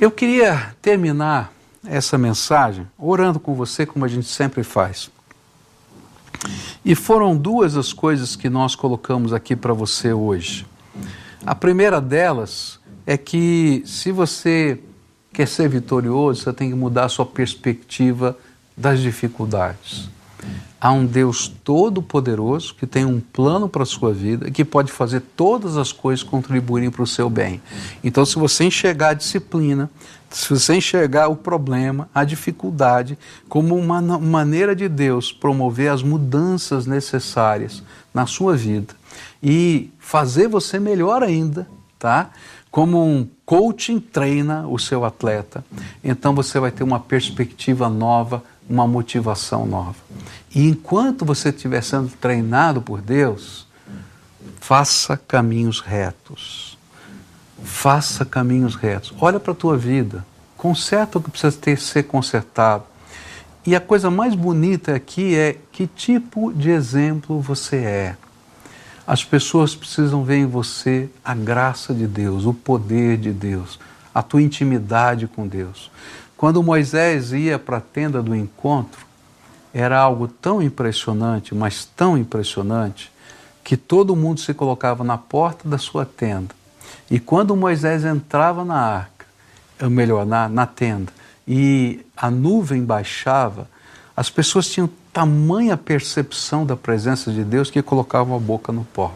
Eu 0.00 0.10
queria 0.10 0.74
terminar 0.80 1.52
essa 1.84 2.16
mensagem 2.16 2.86
orando 2.96 3.40
com 3.40 3.54
você, 3.54 3.84
como 3.84 4.04
a 4.04 4.08
gente 4.08 4.28
sempre 4.28 4.62
faz. 4.62 5.10
E 6.84 6.94
foram 6.94 7.36
duas 7.36 7.76
as 7.76 7.92
coisas 7.92 8.36
que 8.36 8.48
nós 8.48 8.76
colocamos 8.76 9.32
aqui 9.32 9.56
para 9.56 9.72
você 9.72 10.12
hoje. 10.12 10.66
A 11.44 11.54
primeira 11.54 12.00
delas 12.00 12.78
é 13.06 13.16
que 13.16 13.82
se 13.86 14.12
você 14.12 14.78
quer 15.32 15.48
ser 15.48 15.68
vitorioso, 15.68 16.42
você 16.42 16.52
tem 16.52 16.70
que 16.70 16.76
mudar 16.76 17.04
a 17.06 17.08
sua 17.08 17.26
perspectiva 17.26 18.36
das 18.76 19.00
dificuldades. 19.00 20.08
Há 20.80 20.92
um 20.92 21.04
Deus 21.04 21.48
todo-poderoso 21.64 22.74
que 22.74 22.86
tem 22.86 23.04
um 23.04 23.20
plano 23.20 23.68
para 23.68 23.82
a 23.82 23.86
sua 23.86 24.12
vida 24.12 24.50
que 24.50 24.64
pode 24.64 24.92
fazer 24.92 25.20
todas 25.36 25.76
as 25.76 25.90
coisas 25.90 26.22
contribuírem 26.22 26.90
para 26.90 27.02
o 27.02 27.06
seu 27.06 27.28
bem. 27.28 27.60
Então, 28.04 28.24
se 28.24 28.36
você 28.36 28.64
enxergar 28.64 29.08
a 29.08 29.14
disciplina, 29.14 29.90
se 30.30 30.48
você 30.50 30.74
enxergar 30.74 31.28
o 31.28 31.36
problema, 31.36 32.08
a 32.14 32.22
dificuldade, 32.22 33.18
como 33.48 33.74
uma 33.74 34.00
maneira 34.00 34.76
de 34.76 34.88
Deus 34.88 35.32
promover 35.32 35.90
as 35.90 36.02
mudanças 36.02 36.86
necessárias 36.86 37.82
na 38.14 38.26
sua 38.26 38.56
vida 38.56 38.94
e 39.42 39.90
fazer 39.98 40.46
você 40.46 40.78
melhor 40.78 41.22
ainda, 41.22 41.66
tá? 41.98 42.30
Como 42.70 43.02
um 43.02 43.26
coaching 43.44 43.98
treina 43.98 44.66
o 44.68 44.78
seu 44.78 45.04
atleta, 45.04 45.64
então 46.04 46.34
você 46.34 46.60
vai 46.60 46.70
ter 46.70 46.84
uma 46.84 47.00
perspectiva 47.00 47.88
nova 47.88 48.44
uma 48.68 48.86
motivação 48.86 49.66
nova. 49.66 49.96
E 50.54 50.68
enquanto 50.68 51.24
você 51.24 51.48
estiver 51.48 51.82
sendo 51.82 52.08
treinado 52.20 52.82
por 52.82 53.00
Deus, 53.00 53.66
faça 54.60 55.16
caminhos 55.16 55.80
retos. 55.80 56.76
Faça 57.62 58.24
caminhos 58.24 58.74
retos. 58.74 59.14
Olha 59.20 59.40
para 59.40 59.52
a 59.52 59.56
tua 59.56 59.76
vida. 59.76 60.24
Conserta 60.56 61.18
o 61.18 61.22
que 61.22 61.30
precisa 61.30 61.56
ter, 61.56 61.78
ser 61.78 62.04
consertado. 62.04 62.84
E 63.66 63.74
a 63.74 63.80
coisa 63.80 64.10
mais 64.10 64.34
bonita 64.34 64.94
aqui 64.94 65.34
é 65.34 65.56
que 65.72 65.86
tipo 65.86 66.52
de 66.52 66.70
exemplo 66.70 67.40
você 67.40 67.76
é. 67.76 68.16
As 69.06 69.24
pessoas 69.24 69.74
precisam 69.74 70.22
ver 70.22 70.36
em 70.36 70.46
você 70.46 71.08
a 71.24 71.34
graça 71.34 71.94
de 71.94 72.06
Deus, 72.06 72.44
o 72.44 72.52
poder 72.52 73.16
de 73.16 73.32
Deus, 73.32 73.78
a 74.14 74.22
tua 74.22 74.42
intimidade 74.42 75.26
com 75.26 75.46
Deus. 75.46 75.90
Quando 76.38 76.62
Moisés 76.62 77.32
ia 77.32 77.58
para 77.58 77.78
a 77.78 77.80
tenda 77.80 78.22
do 78.22 78.32
encontro, 78.32 79.04
era 79.74 79.98
algo 79.98 80.28
tão 80.28 80.62
impressionante, 80.62 81.52
mas 81.52 81.84
tão 81.84 82.16
impressionante, 82.16 83.10
que 83.64 83.76
todo 83.76 84.14
mundo 84.14 84.38
se 84.38 84.54
colocava 84.54 85.02
na 85.02 85.18
porta 85.18 85.68
da 85.68 85.78
sua 85.78 86.06
tenda. 86.06 86.54
E 87.10 87.18
quando 87.18 87.56
Moisés 87.56 88.04
entrava 88.04 88.64
na 88.64 88.76
arca, 88.76 89.26
ou 89.82 89.90
melhor, 89.90 90.24
na, 90.24 90.48
na 90.48 90.64
tenda, 90.64 91.12
e 91.46 92.06
a 92.16 92.30
nuvem 92.30 92.84
baixava, 92.84 93.68
as 94.16 94.30
pessoas 94.30 94.68
tinham 94.68 94.88
tamanha 95.12 95.76
percepção 95.76 96.64
da 96.64 96.76
presença 96.76 97.32
de 97.32 97.42
Deus 97.42 97.68
que 97.68 97.82
colocavam 97.82 98.36
a 98.36 98.38
boca 98.38 98.70
no 98.70 98.84
pó 98.84 99.12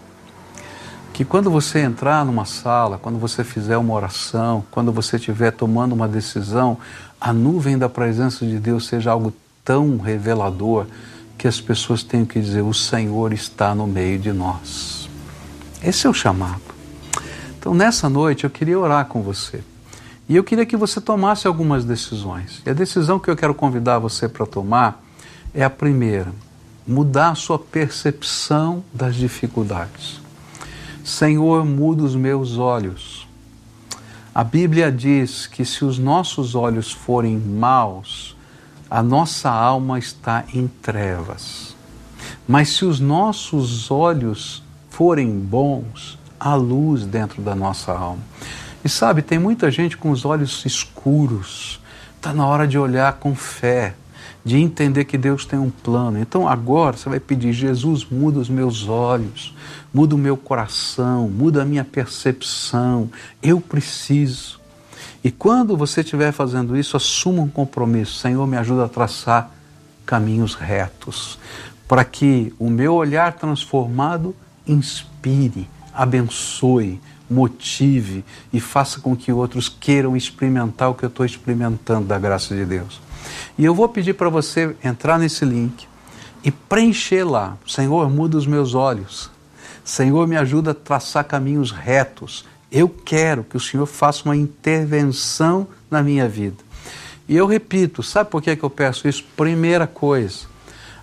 que 1.13 1.25
quando 1.25 1.51
você 1.51 1.81
entrar 1.81 2.25
numa 2.25 2.47
sala, 2.47 2.99
quando 2.99 3.19
você 3.19 3.45
fizer 3.45 3.77
uma 3.77 3.93
oração, 3.93 4.65
quando 4.71 4.91
você 4.91 5.17
estiver 5.17 5.51
tomando 5.51 5.93
uma 5.93 6.09
decisão, 6.09 6.79
a 7.25 7.33
nuvem 7.33 7.79
da 7.79 7.89
presença 7.89 8.45
de 8.45 8.59
Deus 8.59 8.89
seja 8.89 9.13
algo 9.13 9.33
tão 9.65 9.97
revelador 9.97 10.87
que 11.39 11.47
as 11.47 11.61
pessoas 11.61 12.03
tenham 12.03 12.27
que 12.27 12.41
dizer: 12.41 12.63
O 12.63 12.75
Senhor 12.75 13.33
está 13.33 13.77
no 13.77 13.87
meio 13.87 14.19
de 14.19 14.33
nós. 14.33 15.09
Esse 15.81 16.09
é 16.09 16.11
o 16.11 16.15
chamado. 16.15 16.61
Então, 17.57 17.75
nessa 17.75 18.09
noite, 18.09 18.43
eu 18.43 18.51
queria 18.51 18.77
orar 18.77 19.07
com 19.07 19.23
você. 19.23 19.63
E 20.29 20.35
eu 20.35 20.43
queria 20.43 20.67
que 20.67 20.77
você 20.77 21.01
tomasse 21.01 21.47
algumas 21.47 21.85
decisões. 21.85 22.61
E 22.67 22.71
a 22.71 22.73
decisão 22.73 23.21
que 23.21 23.31
eu 23.31 23.37
quero 23.37 23.55
convidar 23.55 24.01
você 24.01 24.29
para 24.29 24.45
tomar 24.45 25.01
é 25.55 25.63
a 25.63 25.71
primeira: 25.71 26.33
mudar 26.85 27.31
a 27.31 27.35
sua 27.37 27.59
percepção 27.59 28.83
das 28.93 29.15
dificuldades. 29.15 30.21
Senhor, 31.05 31.65
muda 31.65 32.03
os 32.03 32.17
meus 32.17 32.59
olhos. 32.59 33.22
A 34.35 34.43
Bíblia 34.43 34.91
diz 34.91 35.47
que 35.47 35.63
se 35.63 35.85
os 35.85 35.99
nossos 35.99 36.55
olhos 36.55 36.91
forem 36.91 37.37
maus, 37.37 38.35
a 38.91 39.03
nossa 39.03 39.51
alma 39.51 39.99
está 39.99 40.45
em 40.55 40.67
trevas. 40.67 41.77
Mas 42.49 42.71
se 42.71 42.87
os 42.87 42.99
nossos 42.99 43.91
olhos 43.91 44.63
forem 44.89 45.31
bons, 45.39 46.19
há 46.41 46.55
luz 46.55 47.05
dentro 47.05 47.43
da 47.43 47.55
nossa 47.55 47.93
alma. 47.93 48.23
E 48.83 48.89
sabe, 48.89 49.21
tem 49.21 49.39
muita 49.39 49.71
gente 49.71 49.99
com 49.99 50.11
os 50.11 50.25
olhos 50.25 50.65
escuros. 50.65 51.79
Está 52.17 52.33
na 52.33 52.47
hora 52.47 52.67
de 52.67 52.79
olhar 52.79 53.13
com 53.15 53.35
fé, 53.35 53.95
de 54.45 54.57
entender 54.59 55.05
que 55.05 55.17
Deus 55.17 55.45
tem 55.45 55.59
um 55.59 55.71
plano. 55.71 56.19
Então 56.19 56.49
agora 56.49 56.97
você 56.97 57.09
vai 57.09 57.21
pedir: 57.21 57.53
Jesus, 57.53 58.05
muda 58.11 58.41
os 58.41 58.49
meus 58.49 58.89
olhos, 58.89 59.55
muda 59.93 60.15
o 60.15 60.19
meu 60.19 60.37
coração, 60.37 61.29
muda 61.29 61.63
a 61.63 61.65
minha 61.65 61.85
percepção. 61.85 63.11
Eu 63.43 63.61
preciso. 63.61 64.61
E 65.25 65.31
quando 65.31 65.77
você 65.77 66.01
estiver 66.01 66.33
fazendo 66.33 66.77
isso, 66.77 66.97
assuma 66.97 67.43
um 67.43 67.49
compromisso. 67.49 68.19
Senhor, 68.19 68.47
me 68.47 68.57
ajuda 68.57 68.85
a 68.87 68.89
traçar 68.89 69.51
caminhos 70.05 70.55
retos, 70.55 71.39
para 71.87 72.05
que 72.05 72.53
o 72.59 72.69
meu 72.69 72.95
olhar 72.95 73.33
transformado 73.35 74.35
inspire, 74.67 75.69
abençoe, 75.95 77.01
motive 77.31 78.25
e 78.53 78.61
faça 78.61 79.01
com 79.01 79.17
que 79.17 79.33
outros 79.33 79.69
queiram 79.69 80.17
experimentar 80.17 80.91
o 80.91 80.95
que 80.95 81.05
eu 81.05 81.09
estou 81.09 81.25
experimentando 81.25 82.07
da 82.07 82.19
graça 82.19 82.55
de 82.55 82.65
Deus. 82.65 83.01
E 83.59 83.65
eu 83.65 83.75
vou 83.75 83.89
pedir 83.89 84.15
para 84.15 84.29
você 84.29 84.75
entrar 84.83 85.19
nesse 85.19 85.45
link 85.45 85.87
e 86.45 86.51
preencher 86.51 87.25
lá. 87.25 87.57
Senhor, 87.67 88.11
muda 88.11 88.37
os 88.37 88.47
meus 88.47 88.75
olhos. 88.75 89.31
Senhor, 89.85 90.27
me 90.27 90.37
ajuda 90.37 90.71
a 90.73 90.75
traçar 90.75 91.25
caminhos 91.25 91.71
retos. 91.71 92.45
Eu 92.71 92.89
quero 92.89 93.45
que 93.45 93.57
o 93.57 93.61
Senhor 93.61 93.87
faça 93.87 94.25
uma 94.25 94.37
intervenção 94.37 95.67
na 95.91 96.03
minha 96.03 96.29
vida. 96.29 96.57
E 97.29 97.37
eu 97.37 97.47
repito, 97.47 98.03
sabe 98.03 98.31
por 98.31 98.43
que, 98.43 98.57
que 98.57 98.63
eu 98.63 98.71
peço 98.71 99.09
isso? 99.09 99.25
Primeira 99.37 99.87
coisa. 99.87 100.47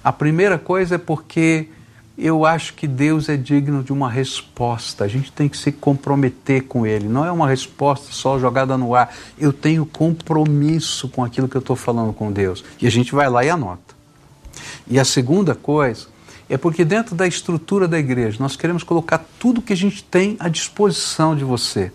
A 0.04 0.12
primeira 0.12 0.58
coisa 0.58 0.96
é 0.96 0.98
porque 0.98 1.68
eu 2.20 2.46
acho 2.46 2.74
que 2.74 2.88
Deus 2.88 3.30
é 3.30 3.38
digno 3.38 3.84
de 3.84 3.94
uma 3.94 4.10
resposta. 4.10 5.04
A 5.04 5.08
gente 5.08 5.32
tem 5.32 5.48
que 5.48 5.58
se 5.58 5.72
comprometer 5.72 6.64
com 6.64 6.86
Ele. 6.86 7.08
Não 7.08 7.26
é 7.26 7.32
uma 7.32 7.48
resposta 7.48 8.12
só 8.12 8.38
jogada 8.38 8.78
no 8.78 8.94
ar. 8.94 9.16
Eu 9.38 9.54
tenho 9.54 9.86
compromisso 9.86 11.08
com 11.10 11.24
aquilo 11.24 11.48
que 11.48 11.56
eu 11.56 11.62
estou 11.62 11.76
falando 11.76 12.12
com 12.12 12.32
Deus. 12.32 12.64
E 12.82 12.88
a 12.88 12.92
gente 12.92 13.14
vai 13.14 13.30
lá 13.30 13.46
e 13.46 13.50
anota. 13.50 13.96
E 14.88 15.00
a 15.00 15.06
segunda 15.06 15.56
coisa 15.56 16.08
é 16.50 16.58
porque 16.58 16.84
dentro 16.84 17.16
da 17.16 17.28
estrutura 17.28 17.88
da 17.88 18.00
igreja 18.00 18.38
nós 18.40 18.56
queremos 18.56 18.84
colocar 18.84 19.24
tudo 19.40 19.62
que 19.62 19.74
a 19.74 19.78
gente 19.78 20.04
tem 20.04 20.36
à 20.40 20.50
disposição 20.50 21.36
de 21.36 21.44
você 21.44 21.92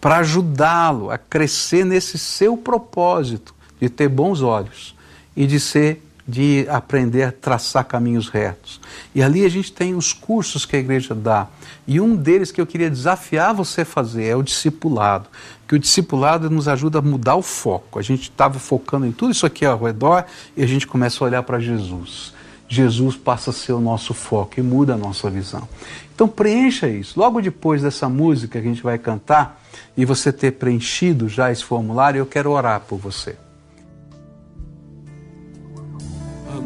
para 0.00 0.16
ajudá-lo 0.16 1.10
a 1.10 1.16
crescer 1.16 1.84
nesse 1.84 2.18
seu 2.18 2.56
propósito 2.56 3.54
de 3.80 3.88
ter 3.88 4.08
bons 4.08 4.42
olhos 4.42 4.96
e 5.36 5.46
de 5.46 5.60
ser 5.60 6.02
de 6.26 6.66
aprender 6.68 7.24
a 7.24 7.32
traçar 7.32 7.84
caminhos 7.84 8.28
retos. 8.28 8.80
E 9.14 9.22
ali 9.22 9.44
a 9.44 9.48
gente 9.48 9.72
tem 9.72 9.94
os 9.94 10.12
cursos 10.12 10.64
que 10.64 10.76
a 10.76 10.78
igreja 10.78 11.14
dá. 11.14 11.48
E 11.86 12.00
um 12.00 12.14
deles 12.14 12.52
que 12.52 12.60
eu 12.60 12.66
queria 12.66 12.88
desafiar 12.88 13.54
você 13.54 13.80
a 13.80 13.86
fazer 13.86 14.24
é 14.26 14.36
o 14.36 14.42
discipulado. 14.42 15.28
Que 15.66 15.74
o 15.74 15.78
discipulado 15.78 16.48
nos 16.48 16.68
ajuda 16.68 17.00
a 17.00 17.02
mudar 17.02 17.34
o 17.34 17.42
foco. 17.42 17.98
A 17.98 18.02
gente 18.02 18.22
estava 18.22 18.58
focando 18.58 19.06
em 19.06 19.12
tudo 19.12 19.32
isso 19.32 19.46
aqui 19.46 19.64
ao 19.64 19.82
redor 19.82 20.24
e 20.56 20.62
a 20.62 20.66
gente 20.66 20.86
começa 20.86 21.22
a 21.22 21.26
olhar 21.26 21.42
para 21.42 21.58
Jesus. 21.58 22.32
Jesus 22.68 23.16
passa 23.16 23.50
a 23.50 23.52
ser 23.52 23.72
o 23.72 23.80
nosso 23.80 24.14
foco 24.14 24.58
e 24.58 24.62
muda 24.62 24.94
a 24.94 24.96
nossa 24.96 25.28
visão. 25.28 25.68
Então 26.14 26.26
preencha 26.28 26.88
isso. 26.88 27.18
Logo 27.18 27.40
depois 27.42 27.82
dessa 27.82 28.08
música 28.08 28.60
que 28.60 28.66
a 28.66 28.70
gente 28.70 28.82
vai 28.82 28.96
cantar 28.96 29.60
e 29.96 30.04
você 30.04 30.32
ter 30.32 30.52
preenchido 30.52 31.28
já 31.28 31.50
esse 31.50 31.64
formulário, 31.64 32.18
eu 32.18 32.26
quero 32.26 32.50
orar 32.50 32.80
por 32.80 32.98
você. 32.98 33.36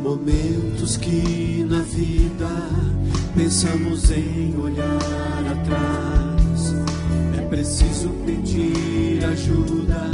Momentos 0.03 0.97
que 0.97 1.65
na 1.69 1.81
vida 1.81 2.49
pensamos 3.35 4.11
em 4.11 4.57
olhar 4.57 5.43
atrás. 5.53 6.75
É 7.39 7.43
preciso 7.43 8.11
pedir 8.25 9.25
ajuda 9.25 10.11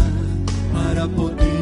para 0.73 1.09
poder 1.09 1.62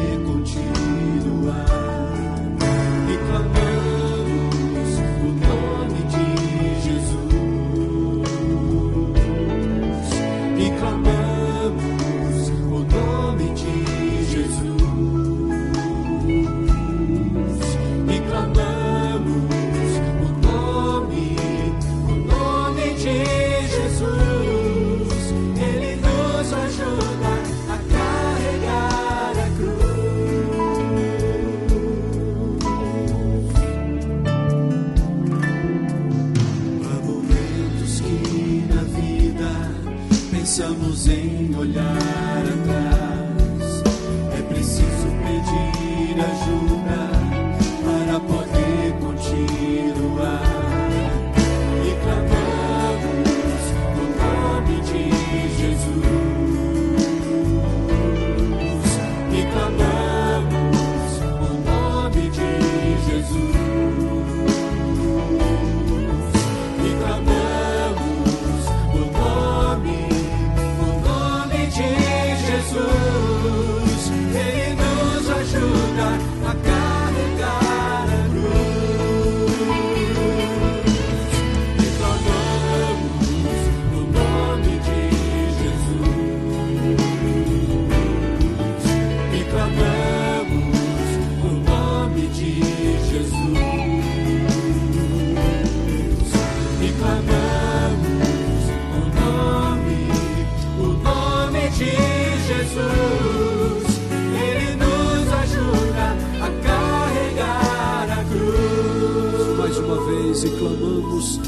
e 110.43 110.49
clamamos, 110.49 111.39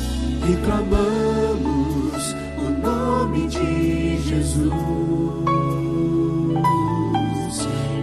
e 0.47 0.55
clamamos 0.63 2.35
o 2.57 2.69
nome 2.79 3.47
de 3.47 4.17
Jesus. 4.21 4.73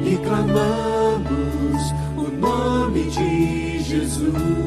E 0.04 0.16
clamamos 0.24 1.94
o 2.16 2.28
nome 2.36 3.04
de 3.04 3.78
Jesus. 3.84 4.59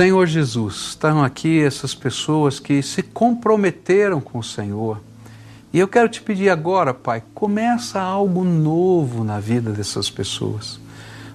Senhor 0.00 0.26
Jesus, 0.26 0.76
estão 0.88 1.22
aqui 1.22 1.60
essas 1.60 1.94
pessoas 1.94 2.58
que 2.58 2.80
se 2.80 3.02
comprometeram 3.02 4.18
com 4.18 4.38
o 4.38 4.42
Senhor. 4.42 4.98
E 5.74 5.78
eu 5.78 5.86
quero 5.86 6.08
te 6.08 6.22
pedir 6.22 6.48
agora, 6.48 6.94
Pai, 6.94 7.22
começa 7.34 8.00
algo 8.00 8.42
novo 8.42 9.22
na 9.22 9.38
vida 9.38 9.72
dessas 9.72 10.08
pessoas. 10.08 10.80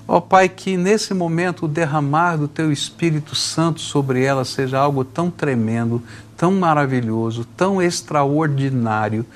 Ó 0.07 0.19
Pai, 0.19 0.49
que 0.49 0.77
nesse 0.77 1.13
momento 1.13 1.65
o 1.65 1.67
derramar 1.67 2.37
do 2.37 2.47
Teu 2.47 2.71
Espírito 2.71 3.35
Santo 3.35 3.81
sobre 3.81 4.23
elas 4.23 4.49
seja 4.49 4.79
algo 4.79 5.05
tão 5.05 5.29
tremendo, 5.29 6.01
tão 6.35 6.51
maravilhoso, 6.53 7.45
tão 7.55 7.79
extraordinário, 7.79 9.27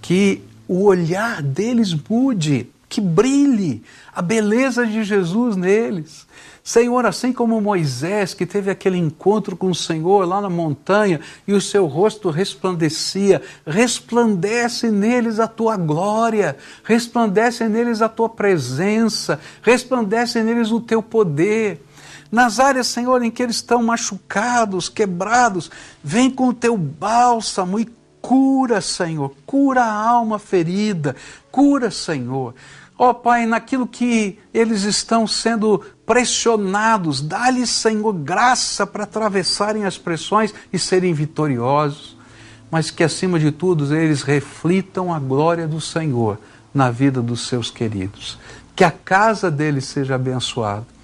que 0.00 0.44
o 0.68 0.84
olhar 0.84 1.42
deles 1.42 1.92
mude, 2.08 2.70
que 2.88 3.00
brilhe 3.00 3.82
a 4.14 4.22
beleza 4.22 4.86
de 4.86 5.02
Jesus 5.02 5.56
neles 5.56 6.24
Senhor, 6.66 7.06
assim 7.06 7.32
como 7.32 7.60
Moisés, 7.60 8.34
que 8.34 8.44
teve 8.44 8.72
aquele 8.72 8.98
encontro 8.98 9.56
com 9.56 9.70
o 9.70 9.74
Senhor 9.74 10.26
lá 10.26 10.40
na 10.40 10.50
montanha 10.50 11.20
e 11.46 11.52
o 11.52 11.60
seu 11.60 11.86
rosto 11.86 12.28
resplandecia, 12.28 13.40
resplandece 13.64 14.90
neles 14.90 15.38
a 15.38 15.46
tua 15.46 15.76
glória, 15.76 16.56
resplandece 16.82 17.68
neles 17.68 18.02
a 18.02 18.08
tua 18.08 18.28
presença, 18.28 19.38
resplandece 19.62 20.42
neles 20.42 20.72
o 20.72 20.80
teu 20.80 21.00
poder. 21.00 21.86
Nas 22.32 22.58
áreas, 22.58 22.88
Senhor, 22.88 23.22
em 23.22 23.30
que 23.30 23.44
eles 23.44 23.56
estão 23.56 23.80
machucados, 23.80 24.88
quebrados, 24.88 25.70
vem 26.02 26.28
com 26.28 26.48
o 26.48 26.52
teu 26.52 26.76
bálsamo 26.76 27.78
e 27.78 27.88
cura, 28.20 28.80
Senhor, 28.80 29.32
cura 29.46 29.84
a 29.84 30.08
alma 30.08 30.36
ferida, 30.40 31.14
cura, 31.48 31.92
Senhor. 31.92 32.56
Ó 32.98 33.10
oh, 33.10 33.14
Pai, 33.14 33.44
naquilo 33.44 33.86
que 33.86 34.38
eles 34.54 34.84
estão 34.84 35.26
sendo 35.26 35.82
pressionados, 36.06 37.20
dá-lhes, 37.20 37.68
Senhor, 37.68 38.12
graça 38.14 38.86
para 38.86 39.04
atravessarem 39.04 39.84
as 39.84 39.98
pressões 39.98 40.54
e 40.72 40.78
serem 40.78 41.12
vitoriosos, 41.12 42.16
mas 42.70 42.90
que 42.90 43.04
acima 43.04 43.38
de 43.38 43.52
tudo 43.52 43.94
eles 43.94 44.22
reflitam 44.22 45.12
a 45.12 45.18
glória 45.18 45.68
do 45.68 45.80
Senhor 45.80 46.38
na 46.72 46.90
vida 46.90 47.20
dos 47.20 47.46
seus 47.46 47.70
queridos. 47.70 48.38
Que 48.74 48.82
a 48.82 48.90
casa 48.90 49.50
deles 49.50 49.84
seja 49.84 50.14
abençoada 50.14 50.95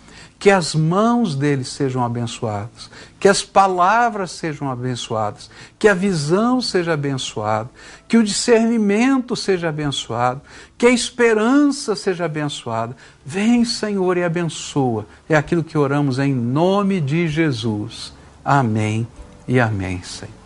que 0.42 0.50
as 0.50 0.74
mãos 0.74 1.36
deles 1.36 1.68
sejam 1.68 2.04
abençoadas, 2.04 2.90
que 3.20 3.28
as 3.28 3.44
palavras 3.44 4.32
sejam 4.32 4.68
abençoadas, 4.68 5.48
que 5.78 5.86
a 5.86 5.94
visão 5.94 6.60
seja 6.60 6.94
abençoada, 6.94 7.70
que 8.08 8.18
o 8.18 8.24
discernimento 8.24 9.36
seja 9.36 9.68
abençoado, 9.68 10.40
que 10.76 10.84
a 10.84 10.90
esperança 10.90 11.94
seja 11.94 12.24
abençoada. 12.24 12.96
Vem, 13.24 13.64
Senhor, 13.64 14.16
e 14.16 14.24
abençoa. 14.24 15.06
É 15.28 15.36
aquilo 15.36 15.62
que 15.62 15.78
oramos 15.78 16.18
em 16.18 16.34
nome 16.34 17.00
de 17.00 17.28
Jesus. 17.28 18.12
Amém 18.44 19.06
e 19.46 19.60
amém, 19.60 20.02
Senhor. 20.02 20.41